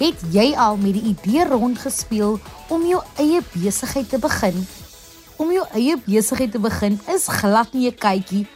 Het 0.00 0.22
jy 0.32 0.46
al 0.56 0.78
met 0.80 0.94
die 0.96 1.10
idee 1.10 1.44
rondgespeel 1.44 2.38
om 2.72 2.84
jou 2.88 3.02
eie 3.20 3.42
besigheid 3.52 4.06
te 4.08 4.16
begin? 4.18 4.54
Om 5.36 5.50
jou 5.52 5.64
eie 5.76 5.98
besigheid 6.06 6.54
te 6.54 6.60
begin 6.62 6.94
is 7.12 7.26
glad 7.28 7.74
nie 7.76 7.90
'n 7.90 7.98
kykie 8.00 8.46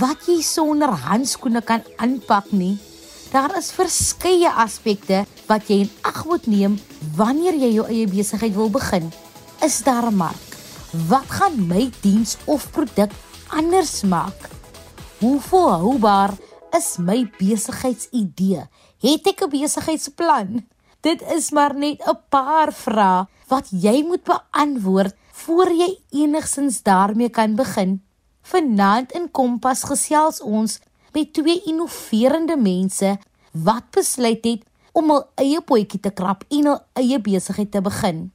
wat 0.00 0.24
jy 0.26 0.40
sonder 0.40 0.88
handskoene 0.88 1.60
kan 1.60 1.82
aanpak 1.96 2.48
nie. 2.52 2.78
Daar 3.30 3.52
is 3.58 3.76
verskeie 3.76 4.48
aspekte 4.48 5.26
wat 5.46 5.68
jy 5.68 5.84
in 5.84 5.90
ag 6.02 6.24
moet 6.24 6.46
neem 6.46 6.78
wanneer 7.16 7.54
jy 7.54 7.74
jou 7.74 7.86
eie 7.86 8.06
besigheid 8.06 8.54
wil 8.54 8.70
begin. 8.70 9.12
Is 9.60 9.82
daar 9.82 10.08
'n 10.08 10.16
mark? 10.16 10.48
Wat 11.08 11.28
gaan 11.28 11.66
my 11.66 11.90
diens 12.00 12.36
of 12.46 12.70
produk 12.70 13.10
anders 13.48 14.02
maak? 14.02 14.48
Hoe 15.20 15.40
volhoubaar 15.40 16.32
is 16.72 16.96
my 16.98 17.30
besigheidsidee? 17.38 18.64
Het 19.00 19.26
ek 19.26 19.42
'n 19.42 19.50
besigheidsplan? 19.50 20.64
Dit 21.06 21.22
is 21.22 21.50
maar 21.54 21.74
net 21.78 22.02
'n 22.02 22.18
paar 22.28 22.72
vrae 22.72 23.26
wat 23.46 23.66
jy 23.70 24.02
moet 24.02 24.24
beantwoord 24.24 25.14
voor 25.32 25.70
jy 25.70 25.98
enigsins 26.10 26.82
daarmee 26.82 27.28
kan 27.28 27.54
begin. 27.54 28.02
Vanaand 28.42 29.12
in 29.12 29.30
Kompas 29.30 29.82
gesels 29.82 30.40
ons 30.40 30.80
met 31.12 31.32
twee 31.32 31.62
innoverende 31.62 32.56
mense 32.56 33.18
wat 33.52 33.90
besluit 33.90 34.44
het 34.44 34.62
om 34.92 35.10
hul 35.10 35.24
eie 35.34 35.60
potjie 35.60 36.00
te 36.00 36.10
krap 36.10 36.44
en 36.48 36.66
hul 36.66 36.80
eie 36.92 37.20
besigheid 37.20 37.70
te 37.70 37.80
begin. 37.80 38.32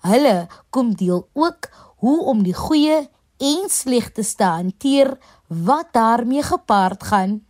Hulle 0.00 0.46
kom 0.70 0.94
deel 0.94 1.28
ook 1.32 1.70
hoe 1.96 2.20
om 2.22 2.42
die 2.42 2.54
goeie 2.54 3.08
en 3.38 3.68
slegte 3.68 4.22
te 4.36 4.44
hanteer 4.44 5.18
wat 5.46 5.88
daarmee 5.92 6.42
gepaard 6.42 7.02
gaan. 7.02 7.45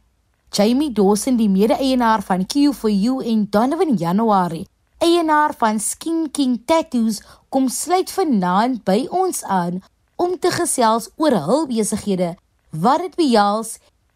Jamie 0.57 0.93
Dawson, 0.93 1.37
die 1.37 1.51
mede-eienaar 1.53 2.23
van 2.25 2.47
Q4U 2.49 3.21
en 3.29 3.47
Donovan 3.51 3.95
January, 3.95 4.63
eienaar 4.99 5.53
van 5.59 5.81
Skin 5.81 6.31
King 6.33 6.63
Tattoos, 6.65 7.21
kom 7.53 7.69
sluit 7.69 8.09
vanaand 8.11 8.81
by 8.89 9.03
ons 9.13 9.43
aan 9.45 9.83
om 10.17 10.39
te 10.41 10.49
gesels 10.55 11.11
oor 11.21 11.37
hul 11.45 11.69
besighede, 11.69 12.31
wat 12.73 13.05
dit 13.05 13.19
behels 13.21 13.75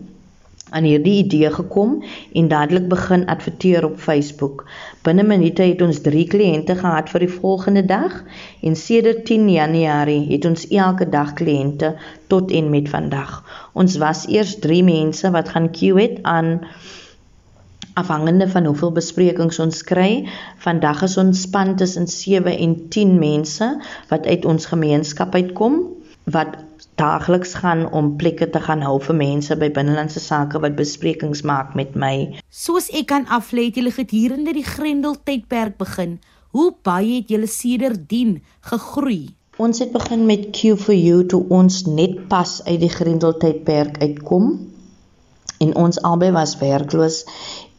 aan 0.70 0.82
hierdie 0.82 1.22
idee 1.24 1.50
gekom 1.54 2.02
en 2.32 2.48
dadelik 2.48 2.88
begin 2.88 3.26
adverteer 3.30 3.84
op 3.84 4.00
Facebook. 4.02 4.64
Binne 5.06 5.22
minute 5.22 5.62
het 5.62 5.82
ons 5.82 6.00
3 6.02 6.26
kliënte 6.32 6.74
gehad 6.80 7.10
vir 7.12 7.22
die 7.26 7.30
volgende 7.30 7.84
dag 7.86 8.18
en 8.66 8.76
sedert 8.76 9.24
10 9.28 9.46
Januarie 9.52 10.26
het 10.32 10.44
ons 10.44 10.66
elke 10.68 11.08
dag 11.08 11.32
kliënte 11.38 11.94
tot 12.26 12.50
en 12.50 12.70
met 12.70 12.90
vandag. 12.90 13.38
Ons 13.72 13.96
was 14.02 14.26
eers 14.26 14.58
3 14.58 14.82
mense 14.84 15.30
wat 15.30 15.54
gaan 15.54 15.70
queue 15.70 16.02
het 16.02 16.18
aan 16.22 16.58
afhangende 17.96 18.48
van 18.48 18.66
hoeveel 18.66 18.92
besprekings 18.92 19.58
ons 19.62 19.82
kry. 19.86 20.26
Vandag 20.66 21.06
is 21.06 21.16
ons 21.16 21.46
span 21.46 21.76
tussen 21.76 22.10
7 22.10 22.58
en 22.58 22.74
10 22.88 23.18
mense 23.18 23.70
wat 24.10 24.26
uit 24.26 24.44
ons 24.44 24.66
gemeenskap 24.66 25.34
uitkom 25.34 25.84
wat 26.24 26.58
daagliks 27.00 27.54
gaan 27.62 27.84
om 27.92 28.14
plekke 28.20 28.48
te 28.50 28.60
gaan 28.60 28.82
hou 28.86 28.96
vir 29.02 29.16
mense 29.18 29.56
by 29.60 29.68
binnelandse 29.78 30.22
sake 30.22 30.60
wat 30.64 30.76
besprekings 30.78 31.42
maak 31.42 31.74
met 31.78 31.96
my. 31.96 32.14
Soos 32.50 32.90
ek 32.92 33.08
kan 33.12 33.26
aflei 33.32 33.68
het 33.70 33.80
julle 33.80 33.94
gedurende 33.94 34.54
die 34.56 34.66
Grendel 34.66 35.18
tydperk 35.28 35.76
begin. 35.82 36.18
Hoe 36.56 36.70
baie 36.86 37.18
het 37.18 37.32
julle 37.32 37.48
sedertdien 37.50 38.38
gegroei? 38.70 39.34
Ons 39.56 39.80
het 39.80 39.92
begin 39.92 40.26
met 40.28 40.50
Q 40.52 40.76
for 40.76 40.94
you 40.94 41.24
toe 41.24 41.42
ons 41.48 41.84
net 41.88 42.26
pas 42.28 42.58
uit 42.66 42.80
die 42.80 42.92
Grendel 42.92 43.36
tydperk 43.40 44.00
uitkom 44.02 44.50
en 45.64 45.72
ons 45.80 46.00
albei 46.04 46.28
was 46.36 46.58
werkloos 46.60 47.22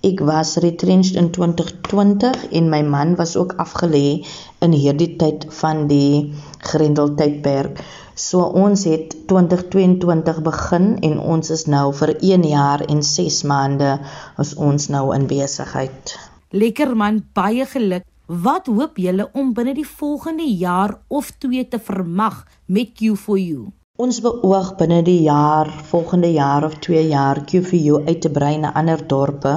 Ek 0.06 0.20
was 0.22 0.58
retrenched 0.62 1.16
in 1.18 1.32
2020 1.34 2.52
en 2.54 2.70
my 2.70 2.82
man 2.86 3.16
was 3.18 3.36
ook 3.36 3.56
afgelê 3.58 4.22
in 4.62 4.76
hierdie 4.78 5.16
tyd 5.18 5.48
van 5.60 5.88
die 5.90 6.34
Grendeltydperk. 6.70 7.82
So 8.14 8.46
ons 8.46 8.84
het 8.86 9.16
2022 9.32 10.42
begin 10.46 10.86
en 11.02 11.18
ons 11.20 11.50
is 11.50 11.66
nou 11.66 11.90
vir 11.98 12.14
1 12.18 12.46
jaar 12.50 12.86
en 12.86 13.02
6 13.04 13.42
maande 13.50 13.96
as 14.38 14.54
ons 14.54 14.88
nou 14.94 15.16
in 15.16 15.26
besigheid. 15.30 16.14
Lekker 16.54 16.94
man, 16.96 17.24
baie 17.34 17.66
geluk. 17.66 18.06
Wat 18.28 18.68
hoop 18.68 18.98
julle 19.02 19.30
om 19.34 19.54
binne 19.56 19.74
die 19.74 19.88
volgende 19.88 20.46
jaar 20.46 20.98
of 21.08 21.32
2 21.42 21.68
te 21.74 21.80
vermag 21.80 22.44
met 22.66 22.94
Q4U? 23.02 23.72
Ons 23.98 24.20
beoog 24.22 24.68
binne 24.78 25.00
die 25.02 25.24
jaar, 25.26 25.72
volgende 25.90 26.30
jaar 26.30 26.66
of 26.68 26.76
2 26.86 27.08
jaar 27.10 27.40
QVU 27.50 28.04
uit 28.06 28.20
te 28.22 28.30
brei 28.30 28.52
na 28.62 28.70
ander 28.78 29.00
dorpe. 29.10 29.54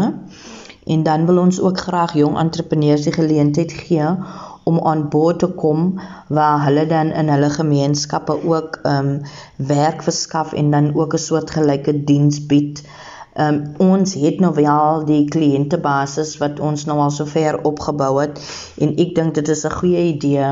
En 0.94 1.02
dan 1.04 1.26
wil 1.28 1.42
ons 1.42 1.58
ook 1.60 1.82
graag 1.84 2.14
jong 2.16 2.38
entrepreneurs 2.40 3.04
die 3.04 3.12
geleentheid 3.12 3.74
gee 3.82 4.06
om 4.64 4.80
aan 4.80 5.02
boord 5.12 5.42
te 5.44 5.50
kom 5.60 6.00
waar 6.28 6.64
hulle 6.64 6.86
dan 6.88 7.12
in 7.12 7.28
hulle 7.28 7.50
gemeenskappe 7.58 8.38
ook 8.54 8.80
ehm 8.82 9.10
um, 9.10 9.12
werk 9.74 10.00
verskaf 10.08 10.56
en 10.56 10.70
dan 10.72 10.94
ook 10.96 11.14
'n 11.14 11.24
soort 11.26 11.52
gelyke 11.58 11.94
diens 12.04 12.40
bied. 12.46 12.80
Ehm 13.34 13.54
um, 13.54 13.90
ons 13.92 14.14
het 14.14 14.40
nou 14.40 14.54
wel 14.54 15.04
die 15.04 15.24
kliëntebasis 15.28 16.38
wat 16.38 16.60
ons 16.60 16.84
nou 16.84 16.98
al 16.98 17.10
sover 17.10 17.60
opgebou 17.64 18.14
het 18.20 18.40
en 18.78 18.96
ek 18.96 19.14
dink 19.14 19.34
dit 19.34 19.48
is 19.48 19.66
'n 19.66 19.78
goeie 19.80 20.02
idee 20.14 20.48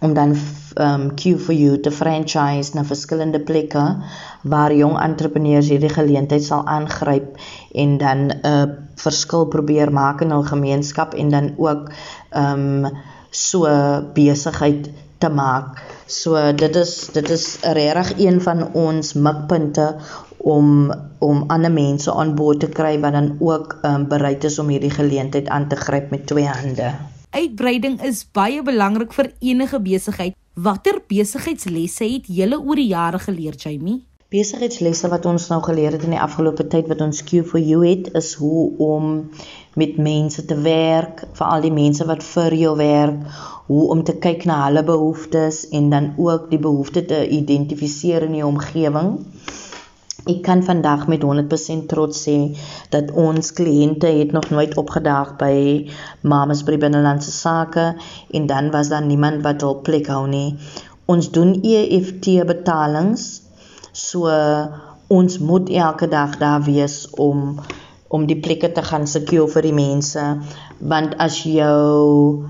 om 0.00 0.14
dan 0.14 0.34
um 0.78 1.10
Q 1.14 1.38
for 1.38 1.54
you 1.54 1.78
te 1.80 1.90
franchise 1.90 2.74
na 2.74 2.84
verskillende 2.86 3.40
plekke 3.40 3.84
waar 4.42 4.74
jong 4.74 4.98
entrepreneurs 5.02 5.70
hierdie 5.72 5.92
geleentheid 5.92 6.44
sal 6.44 6.66
aangryp 6.66 7.36
en 7.74 7.98
dan 7.98 8.30
'n 8.30 8.46
uh, 8.46 8.64
verskil 8.98 9.46
probeer 9.46 9.92
maak 9.92 10.22
in 10.22 10.30
hul 10.34 10.46
gemeenskap 10.46 11.14
en 11.14 11.28
dan 11.34 11.52
ook 11.56 11.90
um 12.34 12.86
so 13.30 13.66
besigheid 14.14 14.90
te 15.18 15.28
maak. 15.28 15.82
So 16.06 16.52
dit 16.52 16.76
is 16.76 17.10
dit 17.12 17.30
is 17.30 17.58
regtig 17.62 18.18
een 18.18 18.40
van 18.40 18.72
ons 18.72 19.12
mikpunte 19.12 19.96
om 20.38 20.92
om 21.18 21.44
ander 21.50 21.72
mense 21.72 22.12
aan 22.14 22.34
boord 22.34 22.60
te 22.60 22.68
kry 22.68 22.98
wat 23.02 23.12
dan 23.12 23.36
ook 23.40 23.78
um 23.82 24.08
bereid 24.08 24.44
is 24.44 24.58
om 24.58 24.68
hierdie 24.68 24.94
geleentheid 24.94 25.48
aan 25.48 25.68
te 25.68 25.76
gryp 25.76 26.10
met 26.10 26.26
twee 26.26 26.46
hande. 26.46 27.17
Uitbreiding 27.30 27.98
is 28.08 28.22
baie 28.32 28.62
belangrik 28.64 29.12
vir 29.12 29.26
enige 29.44 29.78
besigheid. 29.84 30.34
Watter 30.56 30.96
besigheidslesse 31.12 32.06
het 32.08 32.30
julle 32.32 32.56
oor 32.56 32.80
die 32.80 32.88
jare 32.88 33.18
geleer, 33.20 33.52
Jamie? 33.60 33.98
Besigheidslesse 34.32 35.10
wat 35.12 35.28
ons 35.28 35.50
nou 35.52 35.58
geleer 35.66 35.92
het 35.92 36.06
in 36.08 36.14
die 36.16 36.22
afgelope 36.24 36.64
tyd 36.72 36.88
wat 36.88 37.04
ons 37.04 37.20
Q 37.28 37.42
for 37.50 37.60
you 37.60 37.84
het, 37.84 38.08
is 38.16 38.32
hoe 38.40 38.70
om 38.80 39.28
met 39.76 40.00
mense 40.00 40.44
te 40.48 40.56
werk, 40.64 41.26
veral 41.36 41.68
die 41.68 41.74
mense 41.74 42.08
wat 42.08 42.24
vir 42.24 42.56
jou 42.62 42.74
werk, 42.80 43.20
hoe 43.68 43.84
om 43.92 44.02
te 44.08 44.16
kyk 44.16 44.48
na 44.48 44.62
hulle 44.64 44.86
behoeftes 44.88 45.66
en 45.76 45.92
dan 45.92 46.14
ook 46.16 46.48
die 46.48 46.60
behoeftes 46.64 47.10
te 47.12 47.22
identifiseer 47.28 48.24
in 48.24 48.40
die 48.40 48.46
omgewing. 48.46 49.18
Ek 50.28 50.42
kan 50.44 50.60
vandag 50.62 51.06
met 51.08 51.22
100% 51.24 51.86
trots 51.88 52.20
sê 52.26 52.36
dat 52.92 53.12
ons 53.16 53.52
kliënte 53.56 54.10
het 54.18 54.34
nog 54.36 54.50
nooit 54.52 54.76
opgedaag 54.76 55.36
by 55.40 55.54
Mamas 56.20 56.64
by 56.68 56.76
Binnelandse 56.76 57.32
Sake 57.32 57.86
en 58.36 58.46
dan 58.50 58.70
was 58.74 58.92
daar 58.92 59.06
niemand 59.06 59.42
wat 59.46 59.64
hul 59.64 59.80
plek 59.86 60.10
hou 60.12 60.26
nie. 60.28 60.58
Ons 61.08 61.30
doen 61.32 61.54
EFT 61.64 62.28
betalings. 62.44 63.28
So 63.92 64.28
ons 65.08 65.38
moet 65.38 65.70
elke 65.72 66.08
dag 66.12 66.36
daar 66.36 66.62
wees 66.68 67.06
om 67.16 67.56
om 68.08 68.24
die 68.28 68.38
plekke 68.40 68.72
te 68.72 68.82
gaan 68.84 69.06
secure 69.06 69.48
vir 69.52 69.66
die 69.68 69.76
mense 69.76 70.22
want 70.92 71.16
as 71.20 71.42
jou 71.44 72.44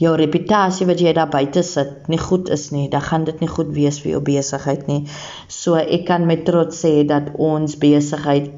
jou 0.00 0.14
reputasie 0.16 0.86
wat 0.88 1.00
jy 1.04 1.12
daar 1.16 1.28
buite 1.32 1.62
sit 1.66 2.08
nie 2.08 2.18
goed 2.20 2.48
is 2.48 2.70
nie, 2.72 2.88
dan 2.92 3.04
gaan 3.04 3.26
dit 3.28 3.40
nie 3.42 3.50
goed 3.50 3.72
wees 3.76 4.00
vir 4.00 4.14
jou 4.14 4.22
besigheid 4.24 4.86
nie. 4.88 5.02
So 5.48 5.76
ek 5.80 6.06
kan 6.08 6.26
met 6.26 6.46
trots 6.48 6.80
sê 6.84 7.04
dat 7.08 7.34
ons 7.36 7.76
besigheid 7.80 8.50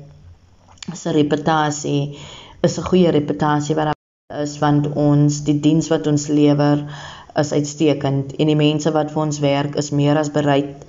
se 0.94 1.14
reputasie 1.14 2.18
is 2.62 2.78
'n 2.78 2.88
goeie 2.90 3.10
reputasie 3.10 3.74
wat 3.76 3.90
daar 3.90 4.42
is 4.42 4.58
want 4.58 4.86
ons 4.96 5.42
die 5.44 5.58
diens 5.60 5.88
wat 5.92 6.06
ons 6.06 6.28
lewer 6.28 6.86
is 7.42 7.52
uitstekend 7.52 8.34
en 8.38 8.46
die 8.46 8.56
mense 8.56 8.92
wat 8.92 9.10
vir 9.12 9.22
ons 9.22 9.40
werk 9.40 9.76
is 9.82 9.90
meer 9.90 10.18
as 10.20 10.30
bereid 10.30 10.86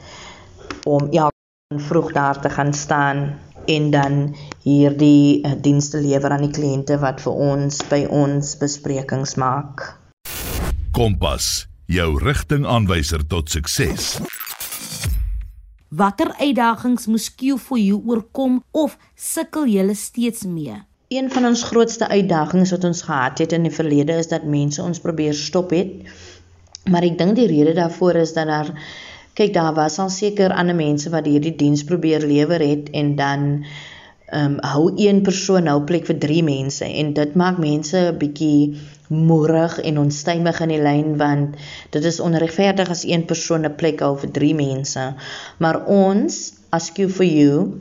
om 0.85 1.09
elke 1.11 1.79
vroeg 1.89 2.11
daar 2.13 2.41
te 2.41 2.49
gaan 2.49 2.73
staan 2.73 3.39
en 3.65 3.91
dan 3.91 4.35
hierdie 4.63 5.41
uh, 5.41 5.53
dienste 5.61 6.01
lewer 6.03 6.31
aan 6.35 6.45
die 6.47 6.55
kliënte 6.59 6.99
wat 6.99 7.21
vir 7.23 7.43
ons 7.49 7.81
by 7.89 8.03
ons 8.11 8.55
besprekings 8.59 9.37
maak. 9.39 10.02
Kompas, 10.93 11.65
jou 11.89 12.19
rigtingaanwyser 12.21 13.23
tot 13.25 13.49
sukses. 13.49 14.19
Watter 15.89 16.29
uitdagings 16.37 17.07
moes 17.09 17.31
Q 17.33 17.55
vir 17.57 17.79
jou 17.81 17.97
oorkom 18.11 18.59
of 18.77 18.93
sukkel 19.17 19.65
jy 19.71 19.87
steeds 19.97 20.45
mee? 20.45 20.75
Een 21.09 21.31
van 21.33 21.49
ons 21.49 21.63
grootste 21.65 22.05
uitdagings 22.11 22.75
wat 22.75 22.85
ons 22.85 23.01
gehad 23.09 23.41
het 23.41 23.57
in 23.57 23.65
die 23.65 23.73
verlede 23.73 24.19
is 24.21 24.29
dat 24.29 24.45
mense 24.45 24.85
ons 24.85 25.01
probeer 25.01 25.33
stop 25.33 25.73
het. 25.73 26.05
Maar 26.85 27.09
ek 27.09 27.17
dink 27.17 27.41
die 27.41 27.49
rede 27.49 27.73
daarvoor 27.73 28.21
is 28.21 28.37
dat 28.37 28.53
daar 28.53 28.69
kyk 29.33 29.57
daar 29.57 29.73
was 29.73 29.97
al 29.97 30.13
seker 30.13 30.53
ander 30.53 30.77
mense 30.77 31.09
wat 31.09 31.25
hierdie 31.25 31.55
diens 31.57 31.81
probeer 31.89 32.21
lewer 32.21 32.61
het 32.61 32.93
en 32.93 33.15
dan 33.17 33.49
ehm 34.29 34.45
um, 34.45 34.61
hou 34.65 34.91
een 34.97 35.25
persoon 35.25 35.65
nou 35.69 35.79
plek 35.89 36.05
vir 36.05 36.21
3 36.21 36.43
mense 36.45 36.85
en 36.85 37.13
dit 37.17 37.33
maak 37.37 37.57
mense 37.57 37.97
'n 37.97 38.17
bietjie 38.17 38.77
moerig 39.07 39.79
en 39.79 39.99
onstuimig 39.99 40.59
in 40.59 40.73
die 40.73 40.81
lyn 40.81 41.17
want 41.17 41.55
dit 41.95 42.03
is 42.03 42.19
onregverdig 42.19 42.89
as 42.89 43.03
een 43.03 43.25
persoon 43.25 43.65
'n 43.65 43.75
plek 43.75 43.99
hou 43.99 44.17
vir 44.17 44.31
3 44.31 44.55
mense. 44.55 45.13
Maar 45.57 45.85
ons 45.85 46.53
as 46.69 46.91
Q 46.91 47.09
for 47.09 47.25
you 47.25 47.79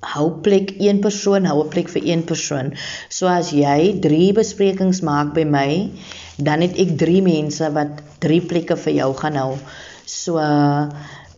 hou 0.00 0.30
plek 0.40 0.72
een 0.78 1.00
persoon, 1.00 1.44
hou 1.44 1.64
'n 1.64 1.68
plek 1.68 1.88
vir 1.88 2.02
een 2.04 2.24
persoon. 2.24 2.74
So 3.08 3.26
as 3.26 3.50
jy 3.50 3.98
3 4.00 4.32
besprekings 4.32 5.00
maak 5.00 5.34
by 5.34 5.44
my, 5.44 5.90
dan 6.36 6.60
het 6.60 6.76
ek 6.78 6.96
3 6.98 7.22
mense 7.22 7.72
wat 7.72 8.02
3 8.18 8.40
plekke 8.40 8.76
vir 8.76 8.92
jou 8.92 9.14
gaan 9.14 9.36
hou. 9.36 9.58
So 10.06 10.38
uh, 10.38 10.88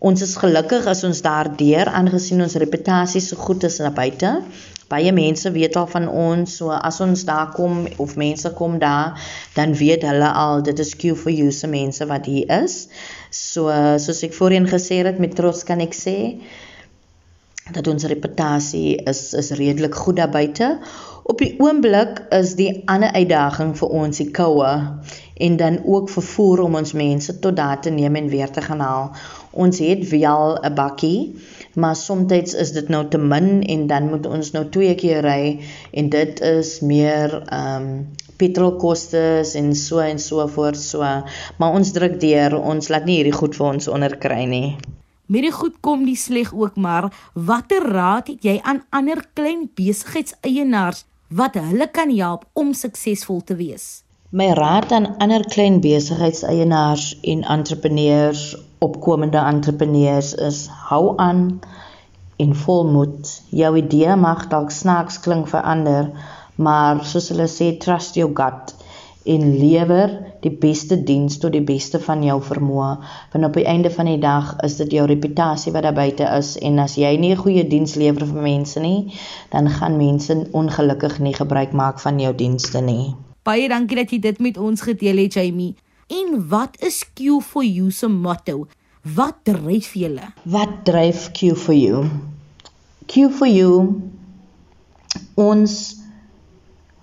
ons 0.02 0.22
is 0.24 0.34
gelukkig 0.40 0.86
as 0.90 1.04
ons 1.06 1.22
daardeur 1.22 1.90
aangesien 1.94 2.42
ons 2.42 2.58
reputasie 2.58 3.22
so 3.22 3.38
goed 3.38 3.62
is 3.68 3.78
na 3.82 3.92
buite. 3.94 4.32
Baie 4.90 5.12
mense 5.14 5.48
weet 5.54 5.78
al 5.80 5.86
van 5.88 6.08
ons, 6.10 6.56
so 6.58 6.74
as 6.74 6.98
ons 7.00 7.22
daar 7.24 7.52
kom 7.54 7.86
of 8.02 8.16
mense 8.20 8.50
kom 8.58 8.76
daar, 8.82 9.14
dan 9.54 9.72
weet 9.78 10.04
hulle 10.04 10.32
al 10.42 10.60
dit 10.66 10.82
is 10.84 10.92
Q 10.98 11.14
for 11.16 11.32
you 11.32 11.54
se 11.54 11.70
mense 11.70 12.04
wat 12.10 12.26
hier 12.28 12.50
is. 12.58 12.88
So 13.30 13.70
soos 14.02 14.26
ek 14.26 14.36
voorheen 14.36 14.68
gesê 14.68 15.00
het 15.06 15.22
met 15.22 15.38
trots 15.38 15.64
kan 15.68 15.80
ek 15.80 15.96
sê 15.96 16.18
dat 17.72 17.86
ons 17.88 18.04
reputasie 18.10 18.98
is 19.08 19.22
is 19.38 19.52
redelik 19.56 19.94
goed 19.94 20.18
daar 20.18 20.34
buite. 20.34 20.74
Op 21.22 21.38
die 21.38 21.54
oomblik 21.62 22.24
is 22.34 22.56
die 22.58 22.82
ander 22.90 23.12
uitdaging 23.14 23.76
vir 23.78 23.92
ons 23.94 24.18
die 24.18 24.30
koue 24.34 24.70
en 25.46 25.56
dan 25.56 25.76
ook 25.86 26.10
vervoer 26.10 26.64
om 26.64 26.74
ons 26.80 26.92
mense 26.98 27.36
tot 27.44 27.56
daar 27.56 27.78
te 27.80 27.90
neem 27.94 28.18
en 28.18 28.30
weer 28.32 28.50
te 28.50 28.64
gaan 28.64 28.82
haal. 28.82 29.12
Ons 29.50 29.78
het 29.78 30.02
wel 30.10 30.58
'n 30.58 30.74
bakkie, 30.74 31.38
maar 31.74 31.96
soms 31.96 32.54
is 32.54 32.72
dit 32.72 32.88
nou 32.88 33.08
te 33.08 33.18
min 33.18 33.62
en 33.62 33.86
dan 33.86 34.08
moet 34.08 34.26
ons 34.26 34.50
nou 34.50 34.68
twee 34.68 34.94
keer 34.94 35.22
ry 35.22 35.60
en 35.92 36.08
dit 36.08 36.40
is 36.40 36.80
meer 36.80 37.42
ehm 37.46 37.82
um, 37.82 38.08
petrolkoste 38.36 39.46
en 39.54 39.74
so 39.74 39.98
en 39.98 40.18
so 40.18 40.46
voort 40.46 40.76
so. 40.76 40.98
Maar 41.56 41.72
ons 41.72 41.92
druk 41.92 42.20
deur, 42.20 42.58
ons 42.58 42.88
laat 42.88 43.04
nie 43.04 43.16
hierdie 43.16 43.38
goed 43.38 43.54
vir 43.56 43.66
ons 43.66 43.88
onderkry 43.88 44.44
nie. 44.44 44.76
Met 45.26 45.42
die 45.42 45.52
goed 45.52 45.78
kom 45.80 46.04
die 46.04 46.16
sleg 46.16 46.54
ook, 46.54 46.76
maar 46.76 47.12
watter 47.34 47.86
raad 47.92 48.26
het 48.26 48.42
jy 48.42 48.58
aan 48.62 48.82
ander 48.90 49.24
klein 49.32 49.70
besigheidseienaars 49.74 51.04
wat 51.36 51.54
hulle 51.54 51.88
kan 51.90 52.10
help 52.16 52.44
om 52.52 52.72
suksesvol 52.76 53.40
te 53.48 53.56
wees? 53.56 54.02
My 54.30 54.50
raad 54.56 54.92
aan 54.92 55.08
ander 55.18 55.44
klein 55.54 55.80
besigheidseienaars 55.84 57.06
en 57.32 57.42
entrepreneurs, 57.56 58.44
opkomende 58.78 59.38
entrepreneurs 59.38 60.34
is: 60.34 60.66
hou 60.88 61.14
aan 61.16 61.60
en 62.36 62.54
volmoed. 62.64 63.42
Jou 63.50 63.76
idee 63.76 64.16
mag 64.16 64.46
dalk 64.48 64.70
snaaks 64.70 65.20
klink 65.20 65.48
vir 65.52 65.62
ander, 65.74 66.08
maar 66.56 67.04
soos 67.04 67.28
hulle 67.32 67.48
sê, 67.48 67.74
trust 67.78 68.16
your 68.16 68.32
gut 68.32 68.76
en 69.24 69.58
lewer 69.58 70.12
die 70.42 70.50
beste 70.50 70.96
diens 71.04 71.38
tot 71.38 71.52
die 71.54 71.62
beste 71.62 72.00
van 72.02 72.22
jou 72.26 72.38
vermoë. 72.42 72.90
Want 73.32 73.44
op 73.44 73.58
die 73.58 73.66
einde 73.68 73.90
van 73.90 74.10
die 74.10 74.18
dag 74.18 74.56
is 74.66 74.76
dit 74.80 74.92
jou 74.98 75.06
reputasie 75.06 75.72
wat 75.72 75.86
daar 75.86 75.96
buite 75.96 76.26
is 76.38 76.56
en 76.58 76.78
as 76.82 76.96
jy 76.98 77.16
nie 77.16 77.32
'n 77.32 77.42
goeie 77.42 77.64
diens 77.68 77.94
lewer 77.94 78.26
vir 78.26 78.42
mense 78.42 78.80
nie, 78.80 79.12
dan 79.50 79.68
gaan 79.68 79.96
mense 79.96 80.46
ongelukkig 80.52 81.18
nie 81.18 81.34
gebruik 81.34 81.72
maak 81.72 82.00
van 82.00 82.18
jou 82.20 82.34
dienste 82.34 82.80
nie. 82.80 83.14
Baie 83.42 83.68
dankie 83.68 83.96
dat 83.96 84.10
jy 84.10 84.18
dit 84.18 84.38
met 84.38 84.58
ons 84.58 84.80
gedeel 84.80 85.16
het, 85.16 85.34
Jamie. 85.34 85.74
En 86.08 86.48
wat 86.48 86.76
is 86.80 87.04
Q 87.14 87.40
for 87.40 87.64
you 87.64 87.90
se 87.90 88.08
motto? 88.08 88.66
Wat 89.02 89.34
dryf 89.42 89.94
julle? 89.94 90.32
Wat 90.44 90.84
dryf 90.84 91.30
Q 91.32 91.54
for 91.54 91.74
you? 91.74 92.04
Q 93.06 93.30
for 93.30 93.48
you 93.48 94.02
ons 95.34 96.01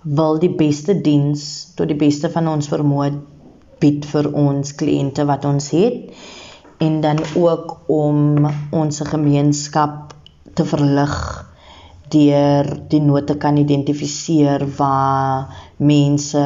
wil 0.02 0.38
die 0.40 0.52
beste 0.56 0.96
diens 1.00 1.72
tot 1.76 1.88
die 1.88 1.98
beste 1.98 2.30
van 2.32 2.48
ons 2.48 2.70
vermoë 2.72 3.10
bied 3.80 4.06
vir 4.08 4.30
ons 4.36 4.72
kliënte 4.76 5.26
wat 5.28 5.44
ons 5.48 5.70
het 5.76 6.12
en 6.80 7.00
dan 7.04 7.20
ook 7.36 7.90
om 7.92 8.48
ons 8.72 9.02
gemeenskap 9.08 10.14
te 10.54 10.64
verlig 10.64 11.16
deur 12.10 12.70
die 12.90 13.02
note 13.04 13.36
kan 13.38 13.60
identifiseer 13.60 14.64
waar 14.78 15.52
mense 15.76 16.44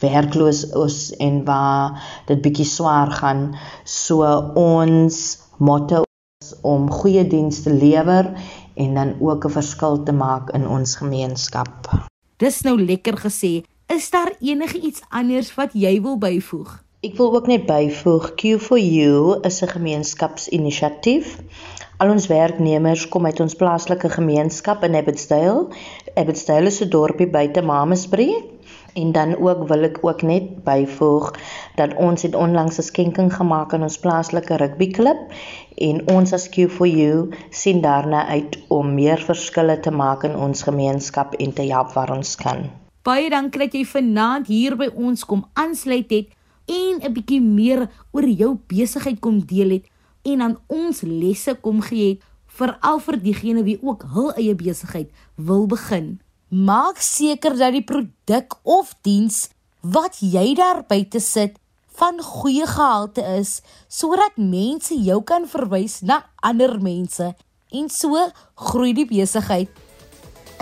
werkloos 0.00 0.62
is 0.84 0.98
en 1.18 1.42
waar 1.44 1.98
dit 2.28 2.42
bietjie 2.42 2.66
swaar 2.66 3.10
gaan. 3.20 3.42
So 3.84 4.24
ons 4.54 5.38
motto 5.58 6.04
is 6.42 6.54
om 6.62 6.86
goeie 6.90 7.26
dienste 7.28 7.70
te 7.70 7.80
lewer 7.82 8.30
en 8.78 8.94
dan 8.94 9.16
ook 9.20 9.44
'n 9.44 9.56
verskil 9.58 10.02
te 10.02 10.12
maak 10.12 10.54
in 10.54 10.68
ons 10.68 10.96
gemeenskap. 10.96 11.90
Dis 12.38 12.60
nou 12.62 12.76
lekker 12.78 13.16
gesê. 13.18 13.64
Is 13.90 14.10
daar 14.14 14.30
enige 14.38 14.78
iets 14.78 15.02
anders 15.10 15.48
wat 15.56 15.72
jy 15.74 15.96
wil 16.04 16.20
byvoeg? 16.22 16.76
Ek 17.02 17.16
wil 17.18 17.34
ook 17.34 17.48
net 17.50 17.66
byvoeg 17.66 18.28
Q 18.38 18.58
for 18.62 18.78
you 18.78 19.40
is 19.42 19.58
'n 19.62 19.74
gemeenskapsinisiatief 19.74 21.34
Al 21.98 22.12
ons 22.14 22.28
werknemers 22.30 23.08
kom 23.10 23.24
uit 23.26 23.40
ons 23.42 23.56
plaaslike 23.58 24.06
gemeenskap 24.12 24.84
in 24.86 24.94
Abbotsdale. 24.94 25.64
Abbotsdale 26.14 26.70
is 26.70 26.78
'n 26.84 26.90
dorpie 26.92 27.26
buite 27.26 27.62
Mamasbury. 27.62 28.44
En 28.94 29.10
dan 29.12 29.34
ook 29.34 29.66
wil 29.68 29.82
ek 29.88 29.98
ook 30.06 30.22
net 30.22 30.62
byvoeg 30.64 31.32
dat 31.78 31.94
ons 31.96 32.22
het 32.22 32.34
onlangs 32.34 32.78
'n 32.78 32.82
skenking 32.82 33.30
gemaak 33.34 33.72
aan 33.74 33.82
ons 33.82 33.98
plaaslike 33.98 34.56
rugbyklub 34.56 35.20
en 35.76 36.02
ons 36.10 36.32
as 36.32 36.48
Q4U 36.48 37.34
sien 37.50 37.80
daarna 37.80 38.26
uit 38.26 38.58
om 38.68 38.94
meer 38.94 39.18
verskille 39.18 39.80
te 39.80 39.90
maak 39.90 40.24
in 40.24 40.36
ons 40.36 40.62
gemeenskap 40.62 41.34
en 41.34 41.52
te 41.52 41.62
help 41.62 41.92
waar 41.92 42.10
ons 42.16 42.36
kan. 42.36 42.70
Baie 43.02 43.30
dankie 43.30 43.60
dat 43.60 43.72
jy 43.72 43.84
vanaand 43.84 44.46
hier 44.46 44.76
by 44.76 44.90
ons 44.94 45.24
kom 45.24 45.46
aansluit 45.52 46.10
het 46.10 46.28
en 46.66 47.00
'n 47.02 47.12
bietjie 47.12 47.40
meer 47.40 47.88
oor 48.10 48.28
jou 48.28 48.58
besigheid 48.66 49.20
kom 49.20 49.46
deel 49.46 49.70
het 49.70 49.84
en 50.22 50.40
aan 50.40 50.58
ons 50.66 51.00
lesse 51.00 51.54
kom 51.60 51.80
gee 51.80 52.08
het 52.08 52.22
veral 52.58 52.98
vir 53.04 53.18
diegene 53.22 53.62
wie 53.66 53.78
ook 53.82 54.04
hul 54.14 54.32
eie 54.32 54.54
besigheid 54.58 55.10
wil 55.36 55.66
begin. 55.70 56.18
Maak 56.48 56.98
seker 57.04 57.56
dat 57.56 57.72
die 57.76 57.84
produk 57.84 58.56
of 58.62 58.94
diens 59.06 59.48
wat 59.80 60.18
jy 60.20 60.54
daar 60.58 60.82
buite 60.88 61.20
sit 61.20 61.58
van 61.98 62.20
goeie 62.22 62.66
gehalte 62.66 63.24
is 63.38 63.58
sodat 63.90 64.36
mense 64.38 64.94
jou 65.02 65.18
kan 65.26 65.48
verwys 65.50 65.98
na 66.06 66.20
ander 66.46 66.76
mense 66.82 67.32
en 67.74 67.90
so 67.90 68.22
groei 68.68 68.94
die 68.96 69.06
besigheid. 69.08 69.68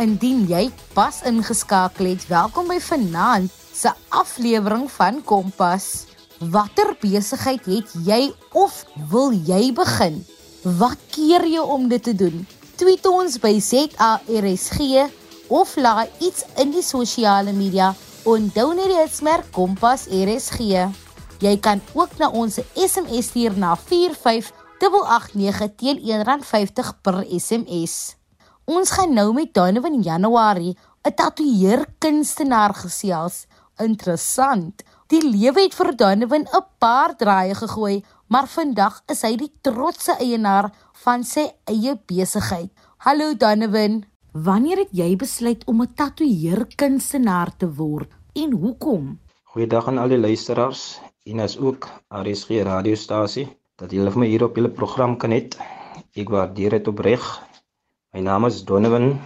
Indien 0.00 0.44
jy 0.48 0.66
pas 0.96 1.22
ingeskakel 1.28 2.10
het, 2.10 2.26
welkom 2.28 2.68
by 2.72 2.78
Vanaand 2.82 3.52
se 3.76 3.92
aflewering 4.08 4.88
van 4.92 5.22
Kompas. 5.24 6.06
Watter 6.52 6.94
besigheid 7.00 7.64
het 7.68 7.94
jy 8.04 8.32
of 8.52 8.82
wil 9.12 9.32
jy 9.32 9.70
begin? 9.76 10.20
Wat 10.80 11.00
keer 11.14 11.46
jou 11.48 11.64
om 11.76 11.88
dit 11.88 12.02
te 12.02 12.16
doen? 12.16 12.44
Tweet 12.76 13.06
ons 13.08 13.38
by 13.40 13.54
ZARSG 13.60 15.08
of 15.48 15.76
laai 15.80 16.08
iets 16.20 16.44
in 16.60 16.74
die 16.74 16.84
sosiale 16.84 17.56
media 17.56 17.94
onthou 18.26 18.72
net 18.74 18.90
die 18.90 19.00
hitsmerk 19.00 19.52
Kompas 19.54 20.08
RSG. 20.10 21.05
Jy 21.36 21.58
kan 21.60 21.82
ook 21.92 22.14
na 22.16 22.30
ons 22.32 22.54
SMS 22.72 23.26
stuur 23.28 23.58
na 23.60 23.74
45889 23.76 25.74
teen 25.76 25.98
R1.50 26.00 26.94
per 27.04 27.26
SMS. 27.28 28.16
Ons 28.64 28.90
gaan 28.96 29.12
nou 29.12 29.32
met 29.36 29.52
Donovan 29.54 30.00
Januarie, 30.02 30.76
'n 31.04 31.14
tatoeëer 31.14 31.86
kunstenaar 31.98 32.74
gesels. 32.74 33.46
Interessant. 33.76 34.82
Die 35.06 35.20
lewe 35.22 35.60
het 35.60 35.74
vir 35.74 35.96
Donovan 35.96 36.48
'n 36.48 36.64
paar 36.78 37.16
draaie 37.16 37.54
gegooi, 37.54 38.04
maar 38.26 38.46
vandag 38.46 39.02
is 39.06 39.22
hy 39.22 39.36
die 39.36 39.52
trotse 39.60 40.16
eienaar 40.18 40.72
van 40.92 41.24
sy 41.24 41.52
eie 41.64 42.00
besigheid. 42.06 42.70
Hallo 42.96 43.34
Donovan. 43.34 44.04
Wanneer 44.32 44.76
het 44.76 44.88
jy 44.92 45.16
besluit 45.16 45.64
om 45.66 45.82
'n 45.82 45.94
tatoeëer 45.94 46.66
kunstenaar 46.76 47.56
te 47.56 47.74
word 47.74 48.08
en 48.32 48.52
hoekom? 48.52 49.18
Goeiedag 49.44 49.86
aan 49.88 49.98
al 49.98 50.08
die 50.08 50.18
luisteraars 50.18 51.00
en 51.26 51.40
as 51.42 51.56
ook 51.58 51.88
RSG 52.14 52.62
radiostasie 52.66 53.46
dat 53.80 53.92
julle 53.92 54.12
vir 54.14 54.22
my 54.22 54.26
hier 54.30 54.44
op 54.46 54.58
julle 54.58 54.70
program 54.70 55.16
kan 55.20 55.34
hê. 55.34 55.40
Ek 56.16 56.30
waardeer 56.32 56.76
dit 56.78 56.88
opreg. 56.88 57.24
My 58.14 58.22
naam 58.24 58.46
is 58.48 58.62
Donovan, 58.68 59.16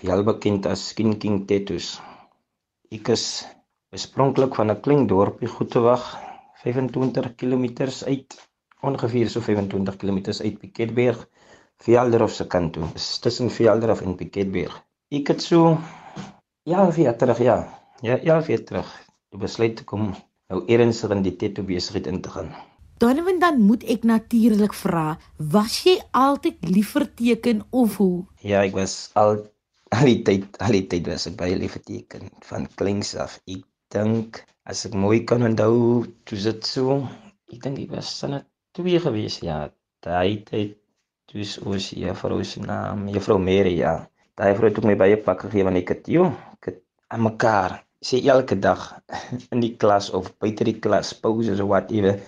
veel 0.00 0.24
bekend 0.26 0.66
as 0.66 0.86
Skin 0.90 1.18
King 1.22 1.44
Tattoos. 1.50 1.98
Ek 2.90 3.10
is 3.14 3.24
oorspronklik 3.92 4.56
van 4.58 4.72
'n 4.72 4.80
klein 4.84 5.06
dorpie 5.06 5.50
Goetewag, 5.54 6.04
25 6.64 7.34
km 7.36 7.66
uit, 8.12 8.38
ongeveer 8.82 9.28
so 9.30 9.40
25 9.40 9.96
km 10.00 10.18
uit 10.44 10.58
Piketberg, 10.58 11.28
Velderhof 11.84 12.32
se 12.32 12.46
kant 12.46 12.72
toe. 12.72 12.88
Dis 12.94 13.18
tussen 13.18 13.50
Velderhof 13.50 14.00
en 14.02 14.16
Piketberg. 14.16 14.74
Ek 15.12 15.28
het 15.28 15.42
so 15.42 15.78
ja, 16.64 16.90
vir 16.90 17.16
terug 17.16 17.38
ja. 17.38 17.58
Ja, 18.02 18.18
ja, 18.22 18.40
vir 18.42 18.64
terug. 18.64 18.88
Ek 19.32 19.38
besluit 19.40 19.84
kom 19.84 20.14
nou 20.48 20.62
ernstig 20.72 21.12
in 21.12 21.22
die 21.26 21.34
tattoo 21.36 21.66
besigheid 21.68 22.06
in 22.08 22.22
te 22.24 22.32
gaan. 22.32 22.50
Donovan 22.98 23.38
dan 23.42 23.60
moet 23.62 23.84
ek 23.94 24.04
natuurlik 24.08 24.74
vra, 24.74 25.18
was 25.54 25.76
jy 25.84 25.98
altyd 26.16 26.64
lief 26.66 26.94
vir 26.96 27.04
teken 27.20 27.60
of 27.70 27.98
hoe? 28.00 28.24
Ja, 28.42 28.64
ek 28.64 28.74
was 28.78 28.96
al 29.20 29.44
al 29.94 30.08
die 30.08 30.22
tyd, 30.24 30.56
al 30.64 30.74
die 30.76 30.86
tyd 30.90 31.06
was 31.08 31.28
ek 31.30 31.36
baie 31.38 31.56
lief 31.56 31.76
vir 31.76 31.84
teken 31.84 32.32
van 32.48 32.66
kleins 32.80 33.14
af. 33.16 33.38
Ek 33.48 33.62
dink 33.94 34.42
as 34.68 34.84
ek 34.88 34.96
mooi 34.96 35.22
kan 35.28 35.44
onthou, 35.46 36.04
toe 36.28 36.40
dit 36.42 36.68
so, 36.68 36.98
ek 37.52 37.62
dink 37.64 37.80
ek 37.84 37.94
was 37.94 38.10
dan 38.20 38.40
2 38.76 39.04
gewees, 39.04 39.38
ja. 39.44 39.66
Daai 40.04 40.44
tyd 40.48 40.76
dis 41.32 41.56
ons 41.60 41.90
juffrou 41.92 42.40
se 42.44 42.60
naam, 42.64 43.06
juffrou 43.12 43.38
Mary, 43.40 43.76
ja. 43.80 43.98
Daai 44.38 44.54
vrou 44.56 44.72
het 44.72 44.84
my 44.84 44.96
baie 44.96 45.20
pak 45.20 45.44
gegee 45.46 45.66
want 45.68 45.80
ek 45.80 45.94
het 45.94 46.10
joh, 46.12 46.32
ek 46.56 46.72
het 46.72 46.82
aan 47.12 47.24
mekaar 47.24 47.78
sê 48.06 48.20
elke 48.34 48.56
dag 48.56 48.80
in 49.52 49.60
die 49.60 49.74
klas 49.76 50.10
of 50.10 50.30
buite 50.38 50.64
die 50.64 50.78
klas, 50.84 51.14
pauses 51.14 51.60
of 51.60 51.68
whatever 51.68 52.18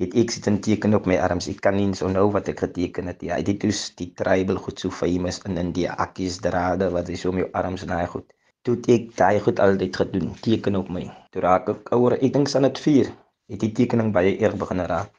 het 0.00 0.14
ek 0.16 0.30
sit 0.32 0.46
'n 0.48 0.60
teken 0.64 0.96
op 0.96 1.06
my 1.06 1.16
arms. 1.20 1.46
Ek 1.52 1.60
kan 1.60 1.76
nie 1.76 1.92
onthou 2.08 2.28
wat 2.32 2.48
ek 2.48 2.60
geteken 2.64 3.06
het. 3.06 3.20
Ja, 3.22 3.36
dit 3.42 3.64
is 3.64 3.80
die 4.00 4.10
tribal 4.16 4.56
goed 4.56 4.80
so 4.80 4.90
famous 4.90 5.40
in 5.44 5.58
India, 5.58 5.92
akkies 6.04 6.40
drade 6.40 6.88
wat 6.90 7.08
is 7.08 7.24
om 7.28 7.36
jou 7.36 7.48
arms 7.52 7.84
naai 7.84 8.06
goed. 8.06 8.24
Toe 8.64 8.76
ek 8.88 9.12
daai 9.16 9.40
goed 9.40 9.60
altyd 9.60 9.96
gedoen, 9.96 10.32
teken 10.40 10.76
op 10.76 10.88
my. 10.88 11.04
Toe 11.32 11.42
raak 11.42 11.68
ek 11.68 11.92
ouer, 11.92 12.16
ek 12.16 12.32
dink 12.32 12.48
san 12.48 12.62
dit 12.62 12.78
4, 12.78 13.12
het 13.52 13.60
die 13.60 13.72
tekening 13.72 14.12
baie 14.12 14.38
erg 14.40 14.56
begin 14.56 14.80
raak. 14.80 15.12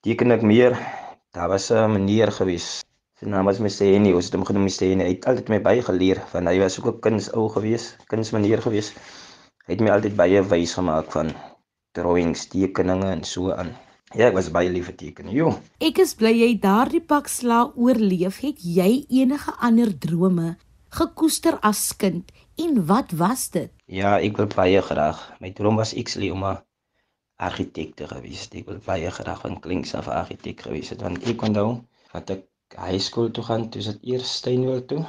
Teken 0.00 0.32
ek 0.32 0.42
meer, 0.42 0.72
daar 1.32 1.48
was 1.48 1.70
'n 1.70 1.92
meneer 1.92 2.32
gewees. 2.32 2.84
Sy 3.24 3.30
naam 3.32 3.46
was 3.48 3.56
Mr. 3.56 3.86
Henny, 3.88 4.10
ons 4.12 4.26
het 4.28 4.34
hom 4.36 4.42
genoem 4.44 4.66
Mr. 4.68 4.84
Henny. 4.84 5.04
Hy 5.06 5.12
het 5.14 5.26
altyd 5.30 5.46
my 5.48 5.58
baie 5.64 5.80
geleer 5.80 6.18
van 6.28 6.44
hy 6.50 6.58
was 6.60 6.74
ook 6.76 6.90
'n 6.90 7.00
kunsou 7.06 7.46
gewees, 7.54 7.86
kunsmeneer 8.12 8.60
gewees. 8.60 8.90
Hy 9.64 9.72
het 9.72 9.80
my 9.80 9.94
altyd 9.94 10.16
baie 10.18 10.42
wys 10.50 10.74
gemaak 10.76 11.08
van 11.14 11.32
drawings, 11.96 12.44
tekeninge 12.52 13.08
en 13.08 13.24
so 13.24 13.54
aan. 13.56 13.72
Ja, 14.12 14.28
ek 14.28 14.36
was 14.36 14.52
baie 14.52 14.68
lief 14.68 14.92
vir 14.92 14.96
teken. 14.96 15.32
Jo. 15.32 15.56
Ek 15.80 15.98
is 16.04 16.12
bly 16.12 16.34
jy 16.36 16.60
daardie 16.60 17.00
pak 17.00 17.32
sla 17.32 17.72
oorleef 17.74 18.42
het. 18.44 18.60
Jy 18.60 19.06
enige 19.08 19.56
ander 19.56 19.98
drome 19.98 20.56
gekoester 20.92 21.56
as 21.62 21.96
kind 21.96 22.28
en 22.60 22.86
wat 22.86 23.16
was 23.16 23.48
dit? 23.48 23.72
Ja, 23.86 24.18
ek 24.20 24.36
wil 24.36 24.52
baie 24.52 24.82
graag. 24.82 25.32
My 25.40 25.50
droom 25.50 25.76
was 25.76 25.96
actually 25.96 26.28
om 26.30 26.44
'n 26.44 26.60
argitek 27.40 27.96
te 27.96 28.06
gewees. 28.06 28.50
Ek 28.52 28.66
wil 28.66 28.84
baie 28.84 29.10
graag 29.10 29.40
van 29.40 29.60
klinks 29.60 29.94
af 29.94 30.08
argitek 30.08 30.60
gewees 30.60 30.90
het 30.90 31.00
want 31.00 31.24
ek 31.24 31.36
kon 31.36 31.52
nou 31.52 31.80
wat 32.12 32.30
ek 32.30 32.44
high 32.76 33.00
school 33.00 33.30
toe 33.30 33.44
gaan, 33.44 33.68
toe 33.70 33.82
sit 33.82 34.02
eers 34.02 34.36
Steenwil 34.38 34.82
toe 34.90 35.02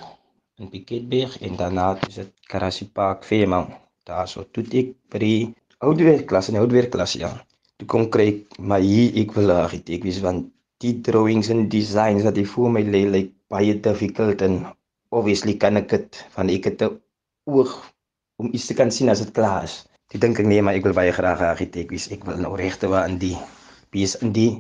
in 0.61 0.69
Piketberg 0.71 1.37
en 1.45 1.57
daarna 1.59 1.87
toe 2.01 2.13
sit 2.13 2.31
Karassie 2.51 2.87
Park 2.87 3.25
Fairmount. 3.27 3.73
Daar 4.05 4.27
so 4.29 4.45
toe 4.53 4.63
ek 4.81 4.93
by 5.11 5.21
die 5.23 5.39
oudweer 5.83 6.23
klas 6.29 6.49
en 6.51 6.59
oudweer 6.61 6.89
klas 6.93 7.15
ja. 7.19 7.31
Toe 7.79 7.87
kom 7.91 8.05
kry 8.13 8.27
ek 8.33 8.59
maar 8.59 8.83
hier 8.85 9.15
ek 9.21 9.33
wil 9.37 9.51
argitek 9.55 10.05
wees 10.07 10.21
want 10.23 10.51
die 10.83 10.93
drawings 11.07 11.49
en 11.53 11.65
designs 11.71 12.25
wat 12.27 12.37
ek 12.37 12.49
voor 12.53 12.71
my 12.75 12.83
lê 12.85 13.03
lyk 13.03 13.11
like, 13.13 13.33
baie 13.51 13.73
difficult 13.87 14.41
en 14.45 14.61
obviously 15.15 15.55
kan 15.59 15.79
ek 15.81 15.89
dit 15.93 16.21
van 16.35 16.49
ek 16.53 16.69
het 16.69 16.81
'n 16.85 16.95
oog 17.45 17.73
om 18.41 18.49
iets 18.51 18.67
te 18.67 18.73
kan 18.73 18.91
sien 18.91 19.09
as 19.09 19.21
dit 19.23 19.31
klaar 19.33 19.63
is. 19.63 19.85
Toe 20.09 20.19
dink 20.19 20.39
ek 20.39 20.45
nee 20.45 20.61
maar 20.61 20.75
ek 20.77 20.83
wil 20.87 20.93
baie 20.93 21.11
graag 21.11 21.41
argitek 21.41 21.89
wees. 21.89 22.11
Ek 22.11 22.25
wil 22.27 22.37
nou 22.37 22.53
regte 22.55 22.87
waar 22.87 23.09
in 23.09 23.17
die 23.17 23.37
bees 23.91 24.15
in 24.21 24.31
die 24.35 24.51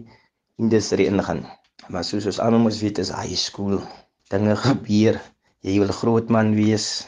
industrie 0.57 1.07
ingaan. 1.11 1.43
Maar 1.89 2.03
soos 2.03 2.25
ons 2.25 2.39
almal 2.41 2.65
mos 2.65 2.79
weet 2.81 2.97
is 3.03 3.11
high 3.13 3.37
school 3.37 3.81
dinge 4.33 4.55
gebeur. 4.57 5.19
Jy 5.65 5.79
wil 5.81 5.93
groot 5.93 6.31
man 6.33 6.53
wees 6.57 7.05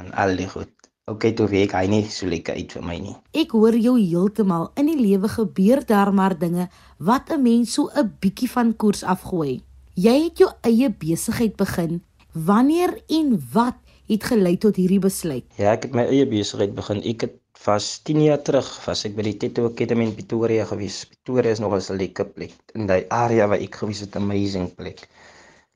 en 0.00 0.12
al 0.12 0.36
die 0.36 0.48
goed. 0.48 0.72
Okay, 1.08 1.32
toe 1.32 1.46
weet 1.48 1.72
hy 1.72 1.86
nie 1.88 2.02
so 2.12 2.28
lekker 2.28 2.58
uit 2.60 2.72
vir 2.76 2.84
my 2.84 2.98
nie. 3.00 3.14
Ek 3.32 3.54
hoor 3.56 3.76
jou 3.80 3.94
heeltemal 3.96 4.68
in 4.76 4.90
die 4.90 4.98
lewe 4.98 5.30
gebeur 5.32 5.80
daar 5.88 6.12
maar 6.12 6.36
dinge 6.36 6.68
wat 7.00 7.32
'n 7.32 7.42
mens 7.42 7.72
so 7.72 7.88
'n 7.88 8.12
bietjie 8.20 8.50
van 8.50 8.76
koers 8.76 9.02
afgooi. 9.02 9.62
Jy 9.96 10.16
het 10.24 10.38
jou 10.38 10.50
eie 10.62 10.90
besigheid 10.90 11.56
begin. 11.56 12.02
Wanneer 12.32 13.00
en 13.08 13.40
wat 13.52 13.76
het 14.06 14.24
gelei 14.24 14.58
tot 14.58 14.76
hierdie 14.76 15.00
besluit? 15.00 15.44
Ja, 15.56 15.72
ek 15.72 15.82
het 15.82 15.94
my 15.94 16.04
eie 16.04 16.26
besigheid 16.26 16.74
begin. 16.74 17.02
Ek 17.02 17.20
het 17.20 17.34
vas 17.64 17.86
10 18.06 18.22
jaar 18.22 18.42
terug 18.46 18.68
was 18.86 19.04
ek 19.08 19.16
by 19.18 19.24
die 19.26 19.36
Tattoo 19.42 19.66
Academy 19.72 20.04
in 20.06 20.14
Pretoria 20.14 20.64
gewees. 20.68 21.02
Pretoria 21.10 21.50
is 21.56 21.60
nogal 21.62 21.82
'n 21.82 21.98
lekker 21.98 22.26
plek. 22.36 22.54
In 22.78 22.86
daai 22.86 23.06
area 23.10 23.48
waar 23.50 23.62
ek 23.66 23.74
gewees 23.80 24.00
het, 24.04 24.14
'n 24.14 24.22
amazing 24.22 24.74
plek. 24.78 25.08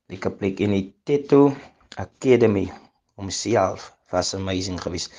Lekker 0.07 0.31
plek 0.39 0.59
in 0.59 0.71
die 0.71 0.93
Tattoo 1.03 1.51
Academy 1.97 2.71
homself 3.19 3.91
was 4.11 4.33
amazing 4.33 4.79
geweest 4.81 5.11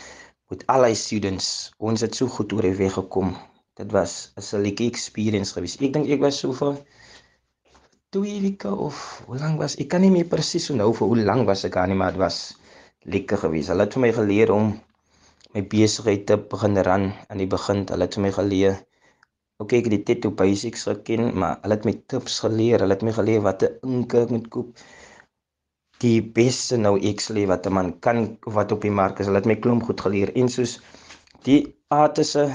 met 0.50 0.64
al 0.66 0.87
die 0.88 0.94
students. 0.94 1.73
Ons 1.78 2.00
het 2.00 2.14
so 2.14 2.26
goed 2.26 2.52
oor 2.52 2.62
die 2.62 2.76
weg 2.78 2.97
gekom. 2.97 3.37
Dit 3.76 3.92
was 3.92 4.33
'n 4.37 4.62
lekker 4.62 4.87
experience 4.87 5.52
geweest. 5.52 5.83
Ek 5.83 5.92
dink 5.92 6.09
ek 6.09 6.21
was 6.21 6.38
so 6.38 6.52
vir 6.52 6.78
twee 8.11 8.40
weke 8.40 8.71
of 8.71 9.23
hoe 9.26 9.38
lank 9.38 9.59
was 9.59 9.76
ek 9.76 9.88
kan 9.88 10.00
nie 10.00 10.11
meer 10.11 10.28
presies 10.30 10.71
onthou 10.71 10.92
vir 10.94 11.06
hoe 11.09 11.25
lank 11.30 11.47
was 11.47 11.64
ek 11.64 11.76
aan 11.76 11.88
nie, 11.88 11.99
maar 11.99 12.12
dit 12.12 12.21
was 12.21 12.56
lekker 13.02 13.38
geweest. 13.38 13.68
Hulle 13.68 13.83
het 13.83 13.92
vir 13.92 14.00
my 14.00 14.12
geleer 14.12 14.52
om 14.52 14.80
my 15.54 15.62
besigheid 15.75 16.26
te 16.26 16.37
begin 16.37 16.76
ran 16.88 17.12
aan 17.28 17.40
die 17.42 17.50
begin. 17.50 17.87
Hulle 17.90 18.08
het 18.08 18.18
vir 18.18 18.26
my 18.26 18.34
geleer 18.40 18.82
Okay, 19.62 19.78
ek 19.78 19.87
het 19.87 19.92
die 19.94 20.04
tattoo 20.08 20.34
basics 20.34 20.82
geken, 20.88 21.28
maar 21.38 21.61
hulle 21.62 21.76
het 21.76 21.84
my 21.87 21.92
tips 22.11 22.40
geleer. 22.42 22.82
Hulle 22.82 22.96
het 22.96 23.04
my 23.06 23.12
geleer 23.14 23.44
watter 23.44 23.76
inke 23.87 24.25
ek 24.25 24.32
moet 24.34 24.49
koop 24.50 24.80
die 26.02 26.18
beste 26.38 26.76
nou 26.80 26.96
actually 27.11 27.44
wat 27.46 27.68
'n 27.70 27.75
man 27.76 27.92
kan 28.06 28.18
wat 28.56 28.75
op 28.75 28.82
die 28.82 28.90
mark 28.90 29.23
is. 29.23 29.30
Hulle 29.30 29.38
het 29.38 29.46
my 29.46 29.56
klomp 29.66 29.87
goed 29.87 30.02
geleer 30.06 30.34
en 30.34 30.50
soos 30.50 30.80
die 31.46 31.61
artisse 31.88 32.49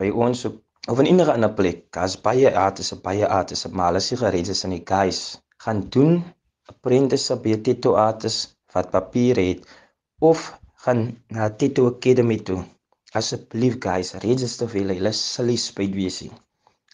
by 0.00 0.08
ons 0.26 0.46
op 0.48 0.62
of 0.88 1.00
in 1.02 1.10
enige 1.12 1.32
ander 1.32 1.52
plek, 1.52 1.78
daar's 1.92 2.16
baie 2.22 2.50
artisse, 2.54 2.96
baie 3.02 3.26
artisse, 3.26 3.68
maar 3.68 3.92
hulle 3.92 4.18
gereed 4.22 4.48
is 4.48 4.64
in 4.64 4.70
die 4.70 4.84
guys 4.86 5.42
gaan 5.64 5.80
doen 5.90 6.22
apprentice 6.72 7.36
by 7.42 7.56
tattoo 7.68 7.96
artist 8.00 8.56
wat 8.72 8.90
papier 8.90 9.36
het 9.36 9.66
of 10.20 10.52
gaan 10.86 11.16
na 11.34 11.50
tattoo 11.50 11.90
academy 11.90 12.38
toe. 12.38 12.62
Asseblief 13.18 13.78
guys, 13.82 14.12
register 14.22 14.68
vir 14.70 14.84
julle, 14.84 14.94
julle 15.00 15.12
sal 15.18 15.50
spyt 15.58 15.94
wees. 15.98 16.20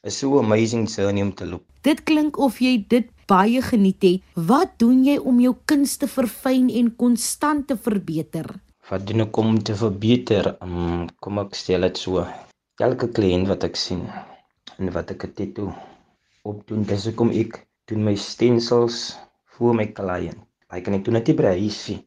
Is 0.03 0.19
so 0.19 0.39
amazing 0.41 0.89
journey 0.89 1.23
om 1.23 1.33
te 1.37 1.47
loop. 1.47 1.63
Dit 1.85 2.03
klink 2.09 2.39
of 2.39 2.59
jy 2.63 2.79
dit 2.89 3.11
baie 3.31 3.61
geniet 3.63 4.03
het. 4.03 4.25
Wat 4.35 4.79
doen 4.81 5.05
jy 5.05 5.19
om 5.19 5.39
jou 5.45 5.53
kuns 5.71 5.99
te 6.01 6.09
verfyn 6.11 6.71
en 6.71 6.91
konstant 6.99 7.69
te 7.69 7.77
verbeter? 7.77 8.49
Wat 8.89 9.05
doen 9.07 9.27
ek 9.27 9.39
om 9.39 9.61
te 9.63 9.77
verbeter? 9.79 10.55
Um, 10.65 11.07
kom 11.23 11.39
ek 11.45 11.55
stel 11.59 11.87
dit 11.87 12.01
so. 12.01 12.25
Elke 12.83 13.11
kliënt 13.15 13.51
wat 13.53 13.69
ek 13.69 13.79
sien 13.79 14.07
en 14.79 14.91
wat 14.97 15.13
ek 15.15 15.29
'n 15.29 15.35
tattoo 15.39 15.71
opdoen, 16.49 16.83
dis 16.89 17.05
hoekom 17.07 17.31
ek 17.31 17.61
doen 17.87 18.03
my 18.09 18.17
stencils 18.17 19.19
vir 19.55 19.75
my 19.75 19.87
kliënt. 19.87 20.41
Like 20.73 20.89
en 20.89 20.99
ek 20.99 21.05
doen 21.05 21.21
dit 21.21 21.29
nie 21.29 21.39
by 21.39 21.55
huisie. 21.61 22.01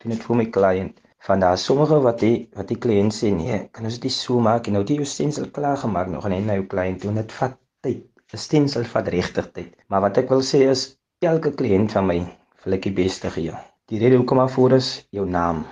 Doen 0.00 0.14
dit 0.14 0.22
vir 0.22 0.36
my 0.36 0.46
kliënt. 0.56 1.03
Van 1.24 1.40
daar 1.40 1.58
sommige 1.58 1.98
wat 2.04 2.18
die 2.20 2.48
wat 2.52 2.68
die 2.68 2.76
kliënt 2.84 3.14
sê 3.16 3.30
nee, 3.32 3.58
kan 3.76 3.86
ons 3.88 3.96
dit 4.00 4.12
so 4.12 4.40
maak 4.46 4.66
en 4.68 4.74
nou 4.76 4.82
dit 4.88 4.98
jou 5.00 5.06
stencil 5.08 5.46
klaar 5.58 5.78
gemaak 5.82 6.08
nog 6.12 6.26
en 6.28 6.34
hy 6.36 6.40
nou 6.44 6.56
kliënt 6.72 7.00
doen 7.04 7.16
dit 7.20 7.30
vat 7.36 7.54
tyd. 7.86 8.02
'n 8.34 8.40
Stencil 8.42 8.84
vat 8.92 9.08
regtig 9.14 9.46
tyd. 9.56 9.70
Maar 9.88 10.02
wat 10.04 10.20
ek 10.20 10.28
wil 10.34 10.44
sê 10.48 10.60
is 10.72 10.82
elke 11.30 11.54
kliënt 11.60 11.94
van 11.96 12.06
my 12.10 12.18
wil 12.64 12.76
ek 12.76 12.84
die 12.88 12.92
beste 12.98 13.30
gee. 13.36 13.54
Die 13.88 14.00
rede 14.02 14.18
hoekom 14.20 14.42
maar 14.42 14.52
voor 14.56 14.76
is 14.76 14.90
jou 15.16 15.24
naam. 15.36 15.62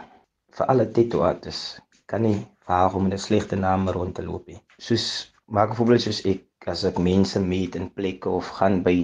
Vir 0.56 0.72
alle 0.72 0.86
tattoo 0.98 1.20
artists 1.28 1.82
kan 2.06 2.24
nie 2.28 2.38
waarom 2.72 3.12
'n 3.12 3.20
slegte 3.26 3.60
naam 3.66 3.88
rond 3.98 4.14
te 4.14 4.24
loop 4.24 4.48
nie. 4.48 4.60
Soos 4.78 5.06
maak 5.44 5.70
'n 5.70 5.78
voorbeeld 5.82 6.06
soos 6.06 6.24
ek 6.32 6.70
as 6.76 6.84
ek 6.84 6.98
mense 7.10 7.44
meet 7.52 7.76
in 7.76 7.92
plekke 7.98 8.32
of 8.40 8.48
gaan 8.60 8.80
by 8.88 8.96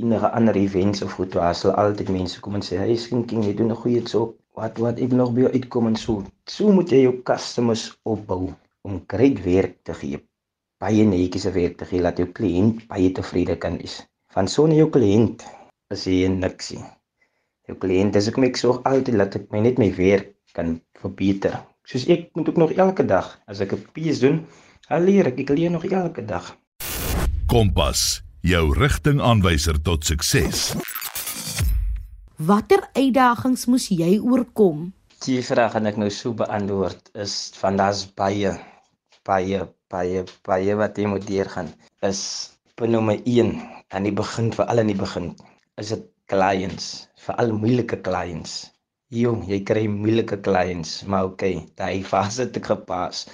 enige 0.00 0.32
ander 0.40 0.56
events 0.56 1.02
of 1.02 1.12
goed, 1.20 1.32
daar 1.32 1.54
sal 1.54 1.76
altyd 1.84 2.08
mense 2.08 2.40
kom 2.40 2.54
en 2.54 2.62
sê, 2.62 2.76
"Hey 2.78 2.96
Skinking, 2.96 3.44
jy 3.44 3.54
doen 3.54 3.70
'n 3.72 3.82
goeie 3.84 4.02
job. 4.02 4.36
Wat 4.56 4.78
wat 4.80 5.00
ek 5.04 5.12
nog 5.12 5.34
by 5.36 5.44
jou 5.44 5.52
uitkom 5.52 5.86
en 5.90 5.96
so." 6.00 6.24
So 6.48 6.72
moet 6.72 6.90
jy 6.90 7.02
jou 7.02 7.16
customers 7.22 7.90
opbou 8.08 8.54
om 8.88 9.02
great 9.06 9.42
werk 9.44 9.82
te 9.84 9.94
gee. 9.94 10.20
Baie 10.80 11.04
netjies 11.04 11.44
werk 11.52 11.76
te 11.78 11.84
gee 11.84 12.00
dat 12.00 12.16
jou 12.16 12.28
kliënt 12.38 12.86
baie 12.88 13.10
tevrede 13.12 13.56
kan 13.60 13.76
wees. 13.76 14.00
Van 14.32 14.48
sonder 14.48 14.78
jou 14.78 14.88
kliënt 14.90 15.44
is 15.92 16.06
jy 16.08 16.28
niks 16.32 16.72
nie. 16.72 16.84
Jou 17.68 17.76
kliënt, 17.82 18.12
dis 18.16 18.28
ek 18.28 18.40
maak 18.40 18.56
sorg 18.56 18.80
altyd 18.88 19.18
dat 19.18 19.36
ek 19.36 19.46
my 19.52 19.60
net 19.60 19.78
my 19.82 19.90
werk 19.96 20.32
kan 20.56 20.80
verbeter. 21.02 21.60
Soos 21.84 22.06
ek 22.08 22.30
moet 22.34 22.48
ook 22.48 22.60
nog 22.62 22.72
elke 22.72 23.04
dag 23.04 23.38
as 23.46 23.60
ek 23.60 23.72
'n 23.72 23.86
piece 23.92 24.20
doen, 24.20 24.46
al 24.88 25.04
leer 25.04 25.26
ek, 25.26 25.40
ek 25.40 25.50
leer 25.50 25.70
nog 25.70 25.84
elke 25.84 26.24
dag. 26.24 26.56
Kompas, 27.46 28.22
jou 28.40 28.72
rigtingaanwyser 28.72 29.82
tot 29.82 30.04
sukses. 30.04 30.72
Watter 32.36 32.82
uitdagings 32.92 33.62
moes 33.64 33.86
jy 33.88 34.18
oorkom? 34.20 34.90
Die 35.24 35.38
vraag 35.40 35.70
gaan 35.72 35.88
ek 35.88 35.96
nou 35.96 36.10
so 36.12 36.36
beantwoord 36.36 37.08
is 37.24 37.36
van 37.56 37.78
daar's 37.80 38.02
baie 38.20 38.50
baie 39.24 39.62
baie 39.88 40.24
baie 40.44 40.74
wat 40.76 41.00
jy 41.00 41.08
moet 41.08 41.24
deurgaan. 41.24 41.72
Is 42.04 42.20
nommer 42.76 43.16
1 43.24 43.56
aan 43.88 44.04
die 44.04 44.12
begin 44.12 44.52
vir 44.52 44.68
al 44.68 44.84
in 44.84 44.92
die 44.92 44.98
begin. 45.00 45.32
Is 45.80 45.94
dit 45.96 46.04
clients, 46.28 47.08
veral 47.24 47.56
moeilike 47.56 48.02
clients. 48.04 48.68
Jong, 49.08 49.46
jy 49.48 49.62
kry 49.64 49.88
moeilike 49.88 50.42
clients, 50.44 50.98
maar 51.08 51.32
okay, 51.32 51.64
daai 51.80 52.04
fase 52.04 52.44
het 52.44 52.60
ek 52.60 52.68
gepas. 52.74 53.24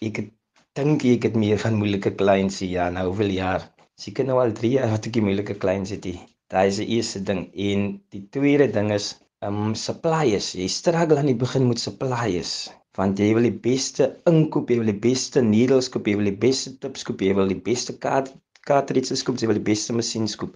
Ek 0.00 0.24
dink 0.72 1.04
ek 1.12 1.28
het 1.28 1.36
meer 1.36 1.60
van 1.60 1.76
moeilike 1.76 2.16
clients 2.16 2.64
hier 2.64 2.88
nou 2.88 3.10
hoeveel 3.10 3.36
jaar. 3.36 3.68
Seker 4.00 4.24
nou 4.24 4.40
al 4.40 4.56
3 4.56 4.78
jaar 4.78 4.96
wat 4.96 5.12
ek 5.12 5.20
moeilike 5.20 5.60
clients 5.60 5.92
het. 5.92 6.08
Die. 6.08 6.22
Daai 6.54 6.68
is 6.70 6.76
die 6.78 6.86
eerste 6.94 7.18
ding 7.28 7.40
en 7.68 7.86
die 8.14 8.22
tweede 8.30 8.68
ding 8.70 8.92
is 8.94 9.06
um 9.42 9.72
suppliers. 9.74 10.52
Jy 10.54 10.68
struggle 10.70 11.18
aan 11.18 11.30
die 11.32 11.40
begin 11.40 11.66
met 11.66 11.82
suppliers 11.82 12.52
want 12.94 13.18
jy 13.18 13.32
wil 13.34 13.48
die 13.48 13.58
beste 13.64 14.06
inkoop, 14.30 14.68
jy 14.70 14.78
wil 14.78 14.90
die 14.92 15.00
beste 15.06 15.42
needles 15.42 15.88
koop, 15.90 16.06
jy 16.06 16.14
wil 16.20 16.28
die 16.30 16.40
beste 16.44 16.76
tips 16.78 17.02
koop, 17.08 17.24
jy 17.26 17.34
wil 17.34 17.50
die 17.50 17.58
beste 17.58 17.96
kaart 18.04 18.30
cartridges 18.68 19.24
koop, 19.26 19.40
jy 19.42 19.50
wil 19.50 19.58
die 19.58 19.66
beste 19.66 19.96
masjiens 19.98 20.36
koop. 20.38 20.54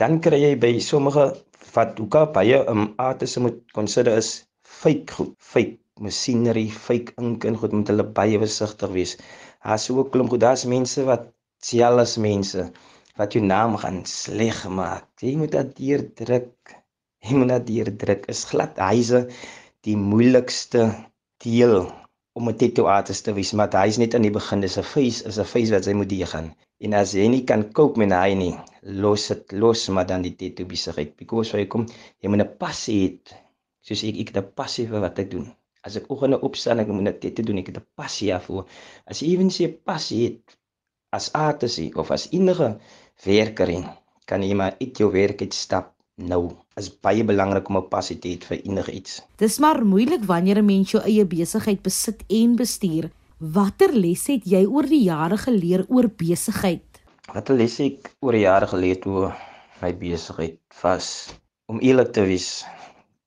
Dan 0.00 0.22
kry 0.24 0.40
jy 0.40 0.54
by 0.62 0.72
sommige 0.80 1.26
wat 1.74 2.00
ook 2.00 2.16
al 2.16 2.30
baie 2.32 2.62
um 2.72 2.88
artists 3.10 3.36
moet 3.44 3.60
consider 3.76 4.16
is 4.16 4.30
fake 4.64 5.18
goed, 5.18 5.36
fake 5.52 5.76
masjinerie, 6.00 6.70
fake 6.72 7.12
ink 7.20 7.44
en 7.44 7.60
goed 7.60 7.76
moet 7.76 7.92
hulle 7.92 8.08
baie 8.16 8.40
versigtig 8.40 8.96
wees. 8.96 9.16
Daar's 9.60 9.90
'n 9.90 10.10
klomp 10.16 10.32
goed, 10.32 10.40
daar's 10.40 10.64
mense 10.64 11.04
wat 11.04 11.28
selfs 11.60 12.16
mense 12.16 12.70
wat 13.16 13.32
jou 13.36 13.42
naam 13.44 13.76
gaan 13.80 14.02
sleg 14.08 14.58
maak. 14.68 15.08
Jy 15.24 15.36
moet 15.40 15.52
dit 15.56 15.76
deurdruk. 15.80 16.74
Jy 17.24 17.38
moet 17.38 17.52
dit 17.54 17.68
deurdruk. 17.70 18.26
Is 18.32 18.44
glad 18.50 18.76
hyse 18.80 19.26
die 19.86 19.96
moeilikste 19.96 20.90
deel 21.44 21.86
om 22.36 22.48
'n 22.50 22.58
tattoo 22.60 22.86
artist 22.92 23.24
te 23.24 23.32
wees, 23.32 23.52
maar 23.56 23.72
hy's 23.72 23.98
net 23.98 24.14
aan 24.14 24.26
die 24.26 24.34
begin. 24.38 24.60
Dis 24.60 24.76
'n 24.78 24.84
face, 24.84 25.24
is 25.24 25.38
'n 25.38 25.48
face 25.52 25.72
wat 25.72 25.86
jy 25.86 25.94
moet 25.94 26.12
deurgaan. 26.12 26.54
En 26.84 26.94
as 26.94 27.14
jy 27.14 27.28
nie 27.28 27.44
kan 27.44 27.72
cope 27.72 27.98
met 27.98 28.12
hy 28.12 28.34
nie, 28.34 28.54
los 28.82 29.28
dit 29.28 29.52
los 29.52 29.88
maar 29.88 30.06
dan 30.06 30.22
die 30.22 30.36
tattoo 30.36 30.66
besigheid. 30.66 31.16
Because 31.16 31.56
jy 31.56 31.66
kom, 31.66 31.86
jy 32.20 32.28
moet 32.28 32.40
'n 32.44 32.56
passie 32.58 33.00
hê. 33.08 33.36
Soos 33.80 34.02
ek 34.02 34.16
ek 34.20 34.28
het 34.28 34.44
'n 34.44 34.52
passie 34.54 34.86
vir 34.86 35.00
wat 35.00 35.18
ek 35.18 35.30
doen. 35.30 35.46
As 35.82 35.96
ek 35.96 36.10
oggende 36.10 36.40
opstaan, 36.40 36.80
ek 36.80 36.88
moet 36.88 37.08
'n 37.08 37.18
tattoo 37.20 37.44
doen, 37.44 37.58
ek 37.58 37.68
het 37.68 37.78
'n 37.78 37.86
passie 37.96 38.28
daarvoor. 38.28 38.66
As 39.06 39.20
jy 39.20 39.32
ewens 39.32 39.60
'n 39.60 39.78
passie 39.84 40.24
het 40.24 40.58
as 41.16 41.32
artisie 41.32 41.94
of 41.96 42.10
as 42.10 42.28
enige 42.32 42.78
werker 43.24 43.68
en 43.68 43.84
kan 44.26 44.42
jy 44.42 44.54
maar 44.54 44.74
uit 44.80 44.98
jou 44.98 45.10
werk 45.12 45.40
uit 45.40 45.54
stap 45.54 45.92
nou 46.16 46.56
is 46.80 46.88
baie 47.04 47.24
belangrik 47.24 47.68
om 47.68 47.76
'n 47.76 47.88
passie 47.88 48.18
te 48.18 48.28
hê 48.28 48.36
vir 48.48 48.60
enigiets. 48.64 49.22
Dis 49.36 49.58
maar 49.58 49.84
moeilik 49.84 50.24
wanneer 50.24 50.58
'n 50.58 50.66
mens 50.66 50.90
jou 50.90 51.02
eie 51.02 51.24
besigheid 51.24 51.82
besit 51.82 52.24
en 52.28 52.56
bestuur. 52.56 53.10
Watter 53.38 53.92
les 53.92 54.26
het 54.26 54.44
jy 54.44 54.64
oor 54.64 54.86
die 54.86 55.02
jare 55.02 55.36
geleer 55.36 55.84
oor 55.88 56.08
besigheid? 56.08 56.84
Watter 57.34 57.56
les 57.56 57.80
ek 57.80 58.16
oor 58.20 58.32
die 58.32 58.46
jare 58.46 58.66
geleer 58.66 59.06
oor 59.06 59.36
my 59.82 59.92
besigheid 59.92 60.58
was 60.82 61.34
om 61.66 61.80
eerlik 61.80 62.12
te 62.12 62.22
wees. 62.22 62.64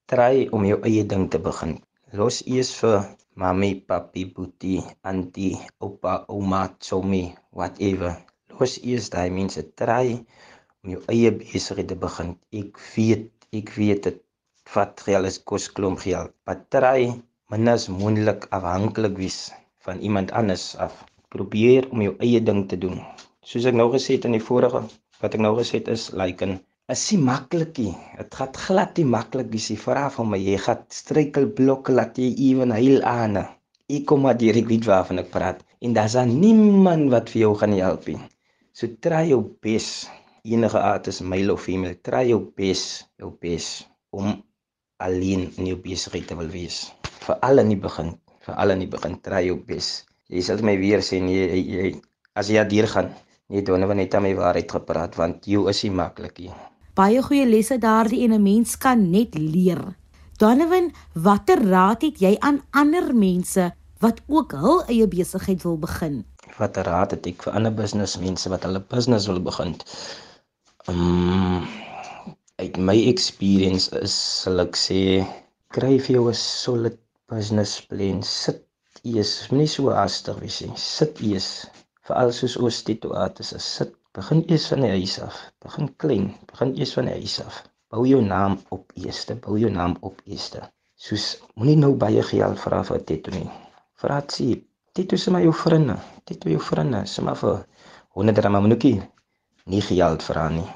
Try 0.08 0.48
om 0.52 0.66
jou 0.66 0.80
eie 0.82 1.06
ding 1.06 1.30
te 1.30 1.40
begin. 1.40 1.80
Los 2.12 2.42
eers 2.48 2.74
vir 2.74 3.06
mami, 3.36 3.76
papi, 3.76 4.26
boetie, 4.26 4.82
auntie, 5.04 5.58
oupa, 5.80 6.26
ouma, 6.28 6.76
sommie, 6.80 7.36
whatever 7.52 8.29
los 8.62 8.78
eers 8.84 9.10
daai 9.14 9.30
mense 9.34 9.64
try 9.82 10.20
om 10.84 10.94
jou 10.94 11.02
eie 11.14 11.32
besigheid 11.36 11.90
te 11.92 11.98
begin. 12.06 12.36
Ek 12.62 12.80
weet, 12.94 13.30
ek 13.60 13.74
weet 13.78 14.04
dit 14.08 14.22
vat 14.74 15.04
geld 15.08 15.30
is 15.32 15.40
kos 15.52 15.68
klomp 15.76 16.04
geld. 16.06 16.34
Maar 16.46 16.64
try 16.76 17.00
minstens 17.52 17.90
moontlik 18.02 18.48
afhanklik 18.56 19.18
wees 19.18 19.40
van 19.86 20.00
iemand 20.06 20.32
anders 20.32 20.72
af. 20.88 21.04
Probeer 21.34 21.90
om 21.94 22.02
jou 22.06 22.16
eie 22.26 22.42
ding 22.42 22.66
te 22.70 22.78
doen. 22.78 23.00
Soos 23.46 23.68
ek 23.70 23.78
nou 23.78 23.90
gesê 23.94 24.18
het 24.18 24.28
in 24.30 24.38
die 24.38 24.48
vorige 24.50 24.84
wat 25.20 25.36
ek 25.36 25.44
nou 25.44 25.56
gesê 25.58 25.82
het 25.82 25.92
is 25.94 26.10
like 26.16 26.46
in 26.46 26.60
is 26.90 27.04
nie 27.14 27.22
maklikie. 27.22 27.92
Dit 28.18 28.36
gaan 28.40 28.56
glad 28.66 28.98
nie 28.98 29.06
maklik 29.06 29.52
wees 29.54 29.68
nie. 29.70 29.78
Vra 29.78 30.08
van 30.14 30.32
my, 30.32 30.40
jy 30.42 30.58
gaan 30.64 30.82
struikelblokke 30.94 31.94
laat 31.94 32.18
jy 32.18 32.32
ewen 32.50 32.74
heel 32.74 33.04
aan. 33.06 33.38
Ek 33.90 34.08
kom 34.10 34.26
maar 34.26 34.38
deur, 34.38 34.58
ek 34.58 34.70
weet 34.72 34.88
waarvan 34.90 35.22
ek 35.22 35.30
praat. 35.34 35.62
En 35.86 35.94
daar's 35.98 36.18
niemand 36.30 37.12
wat 37.14 37.30
vir 37.34 37.46
jou 37.46 37.54
gaan 37.62 37.78
help 37.78 38.10
nie. 38.10 38.18
So 38.80 38.88
try 39.04 39.26
jou 39.28 39.42
bes 39.60 40.08
enige 40.48 40.80
artist 40.80 41.20
male 41.28 41.52
of 41.52 41.60
female. 41.60 41.98
Try 42.00 42.30
jou 42.30 42.40
bes 42.56 43.04
jou 43.20 43.34
bes 43.36 43.66
om 44.16 44.38
alleen 45.04 45.50
in 45.60 45.68
jou 45.68 45.80
besigheid 45.84 46.30
te 46.30 46.38
wil 46.40 46.48
wees. 46.48 46.86
Vir 47.26 47.36
al 47.44 47.60
in 47.60 47.74
die 47.74 47.82
begin 47.88 48.14
vir 48.46 48.56
al 48.56 48.72
in 48.72 48.86
die 48.86 48.88
begin 48.88 49.18
try 49.20 49.42
jou 49.50 49.58
bes 49.68 49.90
jy 50.32 50.46
sal 50.48 50.64
my 50.64 50.78
weer 50.80 51.04
sê 51.04 51.20
jy, 51.20 51.44
jy, 51.50 51.60
jy 51.76 51.92
as 52.40 52.54
jy 52.56 52.64
deur 52.72 52.88
gaan 52.94 53.12
nie 53.52 53.66
donne 53.68 53.90
van 53.92 54.00
net 54.00 54.16
aan 54.16 54.24
my 54.30 54.32
waarheid 54.38 54.72
gepraat 54.72 55.20
want 55.20 55.52
jy 55.52 55.60
is 55.74 55.84
nie 55.84 55.94
maklik 56.00 56.40
nie. 56.46 56.56
Baie 56.96 57.20
goeie 57.26 57.52
lesse 57.52 57.82
daardie 57.84 58.24
en 58.24 58.40
'n 58.40 58.44
mens 58.44 58.78
kan 58.78 59.10
net 59.12 59.36
leer. 59.36 59.84
Donovan 60.40 60.94
watter 61.16 61.60
raad 61.68 62.08
het 62.08 62.24
jy 62.24 62.38
aan 62.40 62.64
ander 62.72 63.12
mense 63.12 63.74
wat 64.00 64.24
ook 64.28 64.56
hul 64.56 64.84
eie 64.88 65.08
besigheid 65.08 65.68
wil 65.68 65.76
begin 65.78 66.24
wat 66.58 66.78
raad 66.88 67.14
het 67.16 67.28
ek 67.32 67.44
vir 67.46 67.56
ander 67.58 67.74
businessmense 67.76 68.50
wat 68.54 68.66
hulle 68.68 68.82
business 68.94 69.28
wil 69.32 69.40
begin? 69.50 69.76
Um 70.92 71.68
uit 72.60 72.78
my 72.90 72.96
experience 73.12 73.88
is 74.06 74.16
sal 74.42 74.64
ek 74.66 74.76
sê 74.80 75.00
kry 75.76 75.94
vir 76.06 76.16
jou 76.16 76.26
'n 76.32 76.40
solid 76.42 76.98
business 77.34 77.74
plan. 77.92 78.24
Sit 78.24 78.66
eers, 79.04 79.34
moenie 79.52 79.70
so 79.76 79.94
haastig 80.00 80.40
wees 80.44 80.60
nie. 80.66 80.76
Sit 80.76 81.22
eers 81.30 81.50
vir 82.08 82.16
al 82.22 82.34
soos 82.40 82.58
ons 82.58 82.82
tatoeates 82.88 83.54
is. 83.60 83.70
Sit 83.78 83.94
begin 84.18 84.44
eers 84.50 84.68
van 84.72 84.84
die 84.86 84.94
huis 84.98 85.16
af. 85.28 85.38
Begin 85.66 85.94
klein, 86.04 86.26
begin 86.52 86.76
eers 86.80 86.94
van 86.98 87.12
die 87.12 87.18
huis 87.22 87.40
af. 87.46 87.64
Bou 87.94 88.04
jou 88.06 88.22
naam 88.22 88.60
op 88.76 88.92
eers, 88.96 89.26
bou 89.46 89.58
jou 89.62 89.72
naam 89.80 89.96
op 90.02 90.22
eers. 90.26 90.52
Soos 90.96 91.28
moenie 91.56 91.80
nou 91.84 91.94
baie 92.06 92.24
geld 92.32 92.60
vra 92.66 92.84
vir 92.84 92.98
'n 92.98 93.06
tattoo 93.12 93.36
nie. 93.40 93.50
Vra 94.02 94.20
dit 94.28 94.66
Dit 95.00 95.12
is 95.12 95.28
maar 95.28 95.42
jou 95.42 95.54
vriende. 95.54 95.96
Dit 96.30 96.46
is 96.46 96.52
jou 96.54 96.62
vriende. 96.62 97.00
Sê 97.10 97.24
maar 97.26 97.38
vir 97.42 97.56
100 98.18 98.42
rand 98.46 98.62
minuutjie. 98.66 98.98
Nie 99.74 99.82
geld 99.86 100.26
vra 100.28 100.44
nie. 100.54 100.68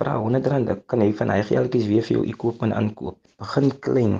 Vra 0.00 0.16
100 0.24 0.50
rand, 0.52 0.72
kan 0.92 1.04
jy 1.04 1.14
van 1.20 1.32
hy 1.34 1.38
geldjies 1.50 1.88
weer 1.88 2.04
vir 2.08 2.16
jou 2.16 2.24
e-koop 2.32 2.64
en 2.66 2.74
aankoop. 2.76 3.16
Begin 3.40 3.72
klein 3.86 4.14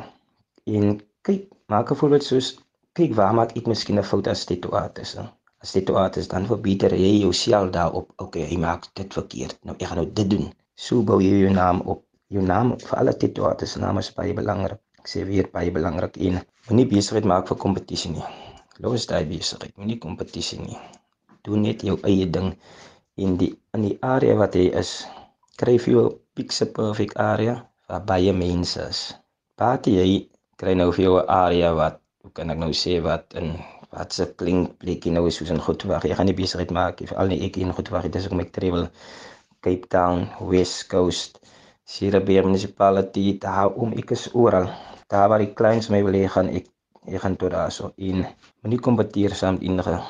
en 0.79 0.97
kyk, 1.29 1.45
maak 1.73 1.93
'n 1.93 2.01
voorbeeld 2.01 2.27
soos 2.31 2.49
kyk 2.97 3.12
waar 3.19 3.37
maak 3.38 3.57
ek 3.61 3.69
miskien 3.73 4.01
'n 4.01 4.09
fout 4.12 4.33
as 4.33 4.47
dit 4.51 4.61
toe 4.62 4.73
is. 5.05 5.16
As 5.62 5.73
dit 5.73 5.87
toe 5.87 6.11
is, 6.16 6.29
dan 6.29 6.47
verbeter 6.53 6.93
jy 7.05 7.12
jouself 7.25 7.71
daarop. 7.71 8.12
Okay, 8.16 8.49
jy 8.51 8.59
maak 8.59 8.88
dit 8.95 9.12
verkeerd. 9.21 9.59
Nou 9.64 9.77
ek 9.79 9.87
gaan 9.88 10.01
nou 10.03 10.09
dit 10.12 10.31
doen. 10.31 10.53
So 10.75 11.03
bou 11.03 11.21
jy 11.21 11.40
jou 11.45 11.53
naam 11.53 11.81
op. 11.81 12.05
Jou 12.29 12.43
naam 12.43 12.79
vir 12.79 12.99
alle 12.99 13.12
tatoeages 13.12 13.77
naam 13.77 13.99
is 13.99 14.12
baie 14.14 14.33
belangrik. 14.35 14.81
Ek 14.99 15.09
sê 15.09 15.27
weer 15.27 15.49
baie 15.53 15.71
belangrik 15.71 16.16
en 16.16 16.40
Moenie 16.69 16.87
besigheid 16.87 17.25
maak 17.25 17.49
vir 17.51 17.57
kompetisie 17.59 18.11
nie. 18.14 18.49
Los 18.81 19.05
daai 19.09 19.27
besigheid, 19.29 19.75
moenie 19.77 19.99
kompetisie 20.01 20.57
nie. 20.61 20.79
Doen 21.45 21.66
net 21.66 21.83
jou 21.85 21.99
eie 22.09 22.27
ding 22.37 22.55
in 23.25 23.35
die 23.40 23.51
in 23.77 23.83
die 23.85 23.97
area 24.01 24.37
wat 24.40 24.57
jy 24.57 24.71
is. 24.83 24.93
Kry 25.61 25.75
vir 25.85 25.93
jou 25.95 26.05
pixel 26.38 26.71
perfect 26.79 27.21
area 27.21 27.59
waar 27.90 28.07
baie 28.09 28.33
mense 28.33 28.87
is. 28.87 29.03
Party 29.61 29.99
jy 29.99 30.07
kry 30.62 30.73
nou 30.81 30.88
vir 30.97 31.05
jou 31.05 31.14
'n 31.19 31.29
area 31.37 31.75
wat 31.81 32.01
hoe 32.23 32.33
kan 32.38 32.55
ek 32.57 32.62
nou 32.64 32.73
sê 32.83 32.97
wat 33.09 33.37
in 33.43 33.53
wat 33.93 34.16
se 34.16 34.25
klink 34.40 34.79
plekkie 34.81 35.12
nou 35.12 35.27
is 35.29 35.37
soos 35.37 35.53
in 35.53 35.61
Goedwag. 35.66 36.09
Jy 36.09 36.16
gaan 36.16 36.29
nie 36.31 36.40
besigheid 36.40 36.73
maak 36.81 37.01
nie, 37.01 37.11
veral 37.12 37.29
nie 37.29 37.40
ek 37.47 37.61
in 37.61 37.77
Goedwag. 37.77 38.09
Dit 38.09 38.16
is 38.23 38.27
ook 38.27 38.38
my 38.40 38.49
travel 38.57 38.88
Cape 39.61 39.87
Town, 39.88 40.29
West 40.40 40.88
Coast, 40.88 41.40
Sierra 41.85 42.21
Bay 42.21 42.40
Municipality, 42.40 43.38
daar 43.38 43.75
om 43.75 43.93
ek 43.93 44.11
is 44.16 44.29
oral. 44.33 44.73
Daar 45.09 45.29
waar 45.29 45.43
die 45.45 45.53
kleins 45.53 45.90
my 45.90 46.05
wil 46.07 46.16
hê 46.16 46.29
gaan 46.29 46.49
ek 46.49 46.64
ek 46.64 46.69
gaan 47.18 47.37
tot 47.37 47.51
daarso 47.51 47.92
in. 47.96 48.27
Moenie 48.62 48.81
kompeteer 48.81 49.35
saam 49.35 49.55
met 49.55 49.62
enige 49.62 50.01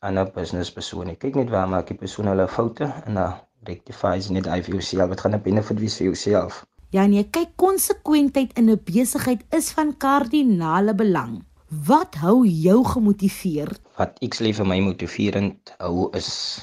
ander 0.00 0.30
business 0.34 0.72
persoon 0.72 1.06
nie. 1.06 1.16
Kyk 1.16 1.34
net 1.34 1.50
waar 1.50 1.68
maak 1.68 1.88
die 1.88 1.98
persoon 1.98 2.26
hulle 2.26 2.48
foute 2.48 2.88
en 3.06 3.14
dan 3.14 3.38
rectifies 3.68 4.30
net 4.34 4.48
hy 4.50 4.60
vir 4.66 4.74
jouself. 4.78 5.08
Wat 5.08 5.20
gaan 5.20 5.34
'n 5.34 5.42
benefit 5.42 5.78
wees 5.78 5.96
vir 5.96 6.06
jouself? 6.06 6.66
Ja 6.90 7.06
nee, 7.06 7.24
kyk 7.24 7.56
konsekwentheid 7.56 8.52
in 8.58 8.70
'n 8.70 8.80
besigheid 8.84 9.44
is 9.50 9.70
van 9.72 9.96
kardinale 9.96 10.94
belang. 10.94 11.44
Wat 11.86 12.14
hou 12.14 12.46
jou 12.46 12.84
gemotiveer? 12.84 13.70
Wat 13.96 14.18
ek 14.20 14.34
sê 14.34 14.52
vir 14.52 14.66
my 14.66 14.80
motiverend 14.80 15.74
hou 15.78 16.10
is 16.12 16.60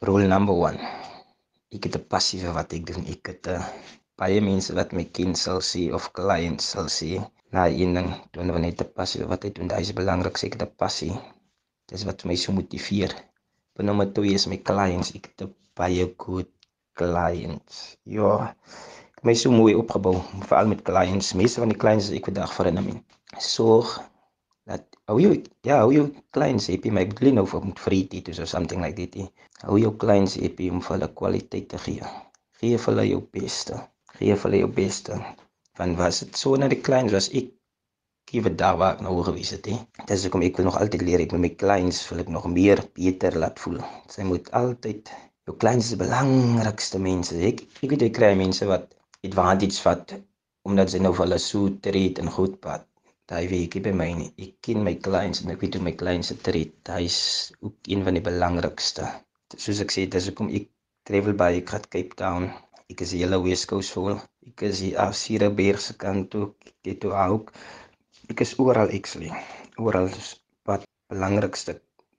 rule 0.00 0.26
number 0.26 0.54
1. 0.54 0.80
Ek 1.70 1.84
het 1.84 1.96
'n 1.96 2.08
passie 2.08 2.40
vir 2.40 2.52
wat 2.52 2.72
ek 2.72 2.86
doen. 2.86 3.06
Ek 3.06 3.26
het 3.26 3.46
uh, 3.46 3.62
baie 4.16 4.40
mense 4.40 4.74
wat 4.74 4.92
my 4.92 5.04
ken 5.04 5.34
sal 5.34 5.60
sê 5.60 5.92
of 5.92 6.10
clients 6.12 6.70
sal 6.74 6.88
sê, 6.88 7.22
na 7.54 7.66
een 7.70 7.94
ding, 7.96 8.10
doen 8.34 8.50
hulle 8.50 8.62
net 8.64 8.82
passie 8.98 9.22
vir 9.22 9.30
wat 9.30 9.46
hy 9.46 9.52
doen. 9.56 9.70
Dit 9.70 9.86
is 9.86 9.92
belangrik, 10.00 10.40
ek 10.48 10.56
het 10.58 10.66
'n 10.66 10.76
passie. 10.82 11.12
Dis 11.90 12.04
wat 12.08 12.24
my 12.28 12.36
so 12.42 12.52
motiveer. 12.52 13.12
Maar 13.74 13.86
nommer 13.90 14.12
2 14.16 14.34
is 14.38 14.46
my 14.46 14.58
clients. 14.70 15.12
Ek 15.18 15.30
het 15.30 15.50
baie 15.78 16.06
goed 16.24 16.50
clients. 16.98 17.96
Ja. 18.02 18.54
My 19.22 19.34
so 19.34 19.50
mooi 19.50 19.74
opgebou, 19.74 20.16
veral 20.48 20.66
met 20.72 20.82
clients. 20.82 21.32
Meeste 21.34 21.62
van 21.62 21.72
die 21.72 21.78
clients 21.78 22.10
ek 22.10 22.28
vandag 22.30 22.52
vir 22.56 22.70
hulle 22.70 22.98
sorg 23.42 23.94
dat 24.68 24.84
hou 25.10 25.18
jou 25.20 25.32
ja, 25.66 25.80
hou 25.82 25.92
jou 25.92 26.04
clients 26.36 26.68
happy, 26.72 26.90
my 26.90 27.04
bedoel 27.08 27.34
nou 27.38 27.46
vir 27.48 27.64
met 27.68 27.80
free 27.86 28.06
tips 28.08 28.38
of 28.38 28.48
something 28.48 28.84
like 28.84 28.96
dit. 28.96 29.30
Hou 29.64 29.78
jou 29.80 29.92
clients 30.04 30.36
happy 30.40 30.70
om 30.72 30.80
vir 30.84 30.96
hulle 30.96 31.10
kwaliteit 31.20 31.68
te 31.72 31.80
gee. 31.86 32.12
Gee 32.60 32.78
vir 32.78 32.92
hulle 32.92 33.08
jou 33.08 33.22
beste. 33.38 33.80
Gee 34.18 34.36
vir 34.36 34.48
hulle 34.48 34.62
jou 34.62 34.70
beste. 34.78 35.18
Van 35.78 35.96
was 35.98 36.22
dit 36.22 36.36
so 36.38 36.56
na 36.60 36.70
die 36.70 36.80
clients 36.86 37.14
was 37.16 37.28
ek 37.40 37.52
gee 38.30 38.54
daar 38.62 38.76
waar 38.80 39.00
nou 39.04 39.14
gewees 39.26 39.50
het, 39.54 39.66
hè. 39.70 39.76
Dis 40.08 40.24
hoekom 40.26 40.44
ek 40.46 40.58
wil 40.58 40.68
nog 40.68 40.78
altyd 40.80 41.02
leer 41.06 41.22
ek 41.24 41.34
met 41.34 41.42
my 41.44 41.50
clients 41.62 42.00
wil 42.10 42.22
ek 42.22 42.30
nog 42.36 42.46
meer 42.52 42.82
beter 42.98 43.36
laat 43.42 43.60
voel. 43.62 43.80
Sy 44.14 44.26
moet 44.28 44.50
altyd 44.60 45.10
jou 45.48 45.56
clients 45.64 45.90
is 45.90 45.96
die 45.96 46.02
belangrikste 46.04 47.00
mense. 47.08 47.36
Ek 47.50 47.64
ek 47.82 47.90
weet 47.92 48.06
jy 48.06 48.10
kry 48.18 48.32
mense 48.38 48.70
wat 48.70 48.94
advantage 49.28 49.82
vat 49.86 50.16
omdat 50.68 50.94
sy 50.94 51.00
nou 51.04 51.12
vir 51.12 51.26
hulle 51.26 51.40
so 51.42 51.70
treat 51.86 52.20
en 52.22 52.32
goed 52.38 52.56
pad. 52.64 52.86
Daai 53.28 53.48
weet 53.50 53.76
ek 53.78 53.84
by 53.88 53.92
my 53.98 54.08
nie. 54.20 54.30
Ek 54.46 54.54
ken 54.64 54.84
my 54.86 54.94
clients 55.06 55.42
en 55.42 55.52
ek 55.52 55.62
weet 55.64 55.76
hoe 55.78 55.84
my 55.84 55.94
clients 56.00 56.30
se 56.32 56.38
treat. 56.46 56.74
Hy's 56.92 57.18
ook 57.60 57.92
een 57.92 58.04
van 58.06 58.16
die 58.16 58.24
belangrikste. 58.24 59.10
Soos 59.56 59.82
ek 59.84 59.92
sê, 59.94 60.06
dis 60.10 60.30
hoekom 60.30 60.50
ek 60.58 60.70
travel 61.08 61.36
by 61.40 61.50
ek 61.60 61.74
gaan 61.74 61.90
Cape 61.92 62.18
Town. 62.20 62.48
Ek 62.94 63.02
is 63.02 63.16
die 63.16 63.24
hele 63.24 63.42
West 63.42 63.66
Coast 63.66 63.96
vol. 63.98 64.14
Ek 64.46 64.62
is 64.70 64.84
hier 64.86 65.00
af 65.02 65.18
Sierberg 65.18 65.82
se 65.82 65.98
kant 65.98 66.30
toe. 66.30 66.52
Ek 66.62 66.94
het 66.94 67.00
toe 67.02 67.12
ook 67.12 67.50
ek 68.32 68.40
is 68.40 68.54
oral 68.62 68.88
actually 68.96 69.32
oral 69.76 70.08
wat 70.68 70.84
belangrikste 71.12 71.76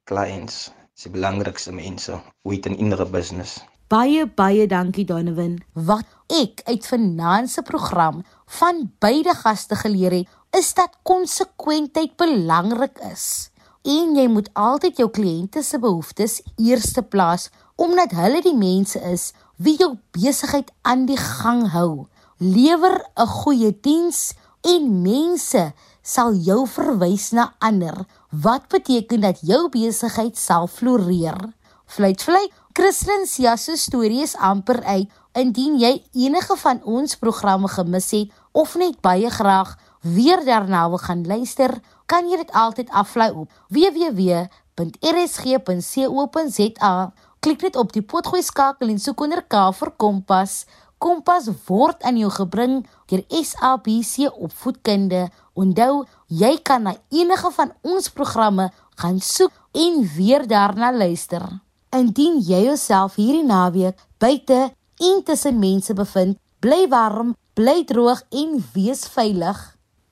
clients 0.09 0.69
se 0.93 1.09
belangrikste 1.09 1.73
mense 1.73 2.19
ooit 2.45 2.67
in 2.69 2.77
enige 2.77 3.07
business 3.15 3.57
baie 3.89 4.25
baie 4.41 4.67
dankie 4.69 5.05
Donovan 5.09 5.57
wat 5.89 6.05
ek 6.41 6.61
uit 6.69 6.85
finansie 6.85 7.65
program 7.65 8.21
van 8.59 8.85
beide 9.01 9.33
gaste 9.41 9.77
geleer 9.81 10.19
het 10.19 10.61
is 10.61 10.73
dat 10.77 10.93
konsekwentheid 11.09 12.13
belangrik 12.21 13.01
is 13.09 13.49
en 13.85 14.13
jy 14.17 14.27
moet 14.29 14.49
altyd 14.53 15.01
jou 15.01 15.09
kliënte 15.13 15.65
se 15.65 15.81
behoeftes 15.81 16.41
eerste 16.61 17.01
plaas 17.01 17.49
omdat 17.81 18.13
hulle 18.17 18.45
die 18.45 18.57
mense 18.57 19.01
is 19.09 19.31
wie 19.57 19.77
jou 19.77 19.95
besigheid 20.11 20.71
aan 20.81 21.05
die 21.05 21.19
gang 21.19 21.71
hou 21.71 22.07
lewer 22.37 23.05
'n 23.15 23.27
goeie 23.27 23.71
diens 23.81 24.33
en 24.61 25.01
mense 25.01 25.73
sal 26.01 26.33
jou 26.33 26.67
verwys 26.67 27.31
na 27.31 27.53
ander 27.59 28.05
wat 28.29 28.67
beteken 28.67 29.21
dat 29.21 29.39
jou 29.41 29.69
besigheid 29.69 30.37
sal 30.37 30.67
floreer. 30.67 31.53
Fluit 31.85 32.21
fluit, 32.21 32.51
Christlyn 32.73 33.25
Sia 33.25 33.55
se 33.55 33.77
storie 33.77 34.21
is 34.21 34.35
amper 34.35 34.83
uit. 34.83 35.09
Indien 35.35 35.79
jy 35.79 36.03
enige 36.13 36.55
van 36.55 36.83
ons 36.83 37.15
programme 37.15 37.67
gemis 37.67 38.11
het 38.11 38.31
of 38.51 38.75
net 38.75 39.01
baie 39.01 39.29
graag 39.29 39.77
weer 39.99 40.45
daarna 40.45 40.89
wil 40.89 40.97
gaan 40.97 41.27
luister, 41.27 41.81
kan 42.05 42.29
jy 42.29 42.37
dit 42.37 42.51
altyd 42.51 42.89
aflaai 42.89 43.31
op 43.31 43.51
www.rsg.co.za. 43.67 44.53
Klik 47.45 47.61
net 47.61 47.75
op 47.77 47.91
die 47.93 48.01
potgooi 48.01 48.39
skakel 48.41 48.89
en 48.89 48.97
soek 48.97 49.19
onder 49.21 49.43
K 49.45 49.59
vir 49.77 49.91
Kompas. 50.01 50.53
Kompas 50.97 51.45
word 51.67 51.99
aan 52.01 52.15
jou 52.17 52.31
gebring 52.33 52.79
deur 53.11 53.21
SABC 53.29 54.31
Opvoedkunde. 54.31 55.27
Onthou, 55.53 56.07
jy 56.25 56.55
kan 56.65 56.87
na 56.87 56.95
enige 57.13 57.51
van 57.53 57.75
ons 57.85 58.09
programme 58.09 58.65
gaan 58.97 59.19
soek 59.21 59.53
en 59.77 60.01
weer 60.15 60.47
daarna 60.49 60.89
luister. 60.89 61.45
Indien 61.93 62.41
jy 62.41 62.63
jouself 62.65 63.19
hierdie 63.21 63.45
naweek 63.45 64.01
buite 64.17 64.73
en 65.05 65.21
tussen 65.29 65.61
mense 65.61 65.93
bevind, 65.93 66.39
bly 66.65 66.87
warm, 66.89 67.35
bly 67.53 67.83
droog 67.85 68.25
en 68.33 68.57
wees 68.73 69.05
veilig. 69.13 69.61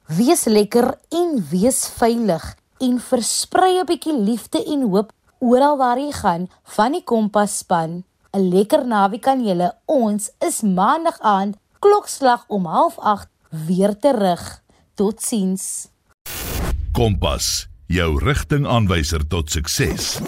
Wees 0.06 0.46
lekker 0.46 0.94
en 1.10 1.34
wees 1.50 1.82
veilig 1.98 2.46
en 2.78 3.02
versprei 3.02 3.80
'n 3.82 3.90
bietjie 3.90 4.14
liefde 4.14 4.62
en 4.62 4.86
hoop 4.94 5.10
oral 5.44 5.78
waar 5.78 6.00
jy 6.00 6.12
gaan 6.16 6.48
van 6.76 6.96
die 6.96 7.04
Kompas 7.04 7.58
span. 7.64 8.04
'n 8.34 8.50
lekker 8.50 8.88
naweek 8.88 9.28
aan 9.28 9.44
julle. 9.46 9.70
Ons 9.86 10.32
is 10.40 10.62
maandag 10.62 11.20
aand 11.20 11.58
klokslag 11.80 12.44
om 12.48 12.66
08:30 12.66 13.28
weer 13.68 13.98
terug. 14.00 14.62
Totsiens. 14.96 15.88
Kompas, 16.92 17.68
jou 17.88 18.20
rigtingaanwyser 18.24 19.28
tot 19.28 19.52
sukses. 19.52 20.20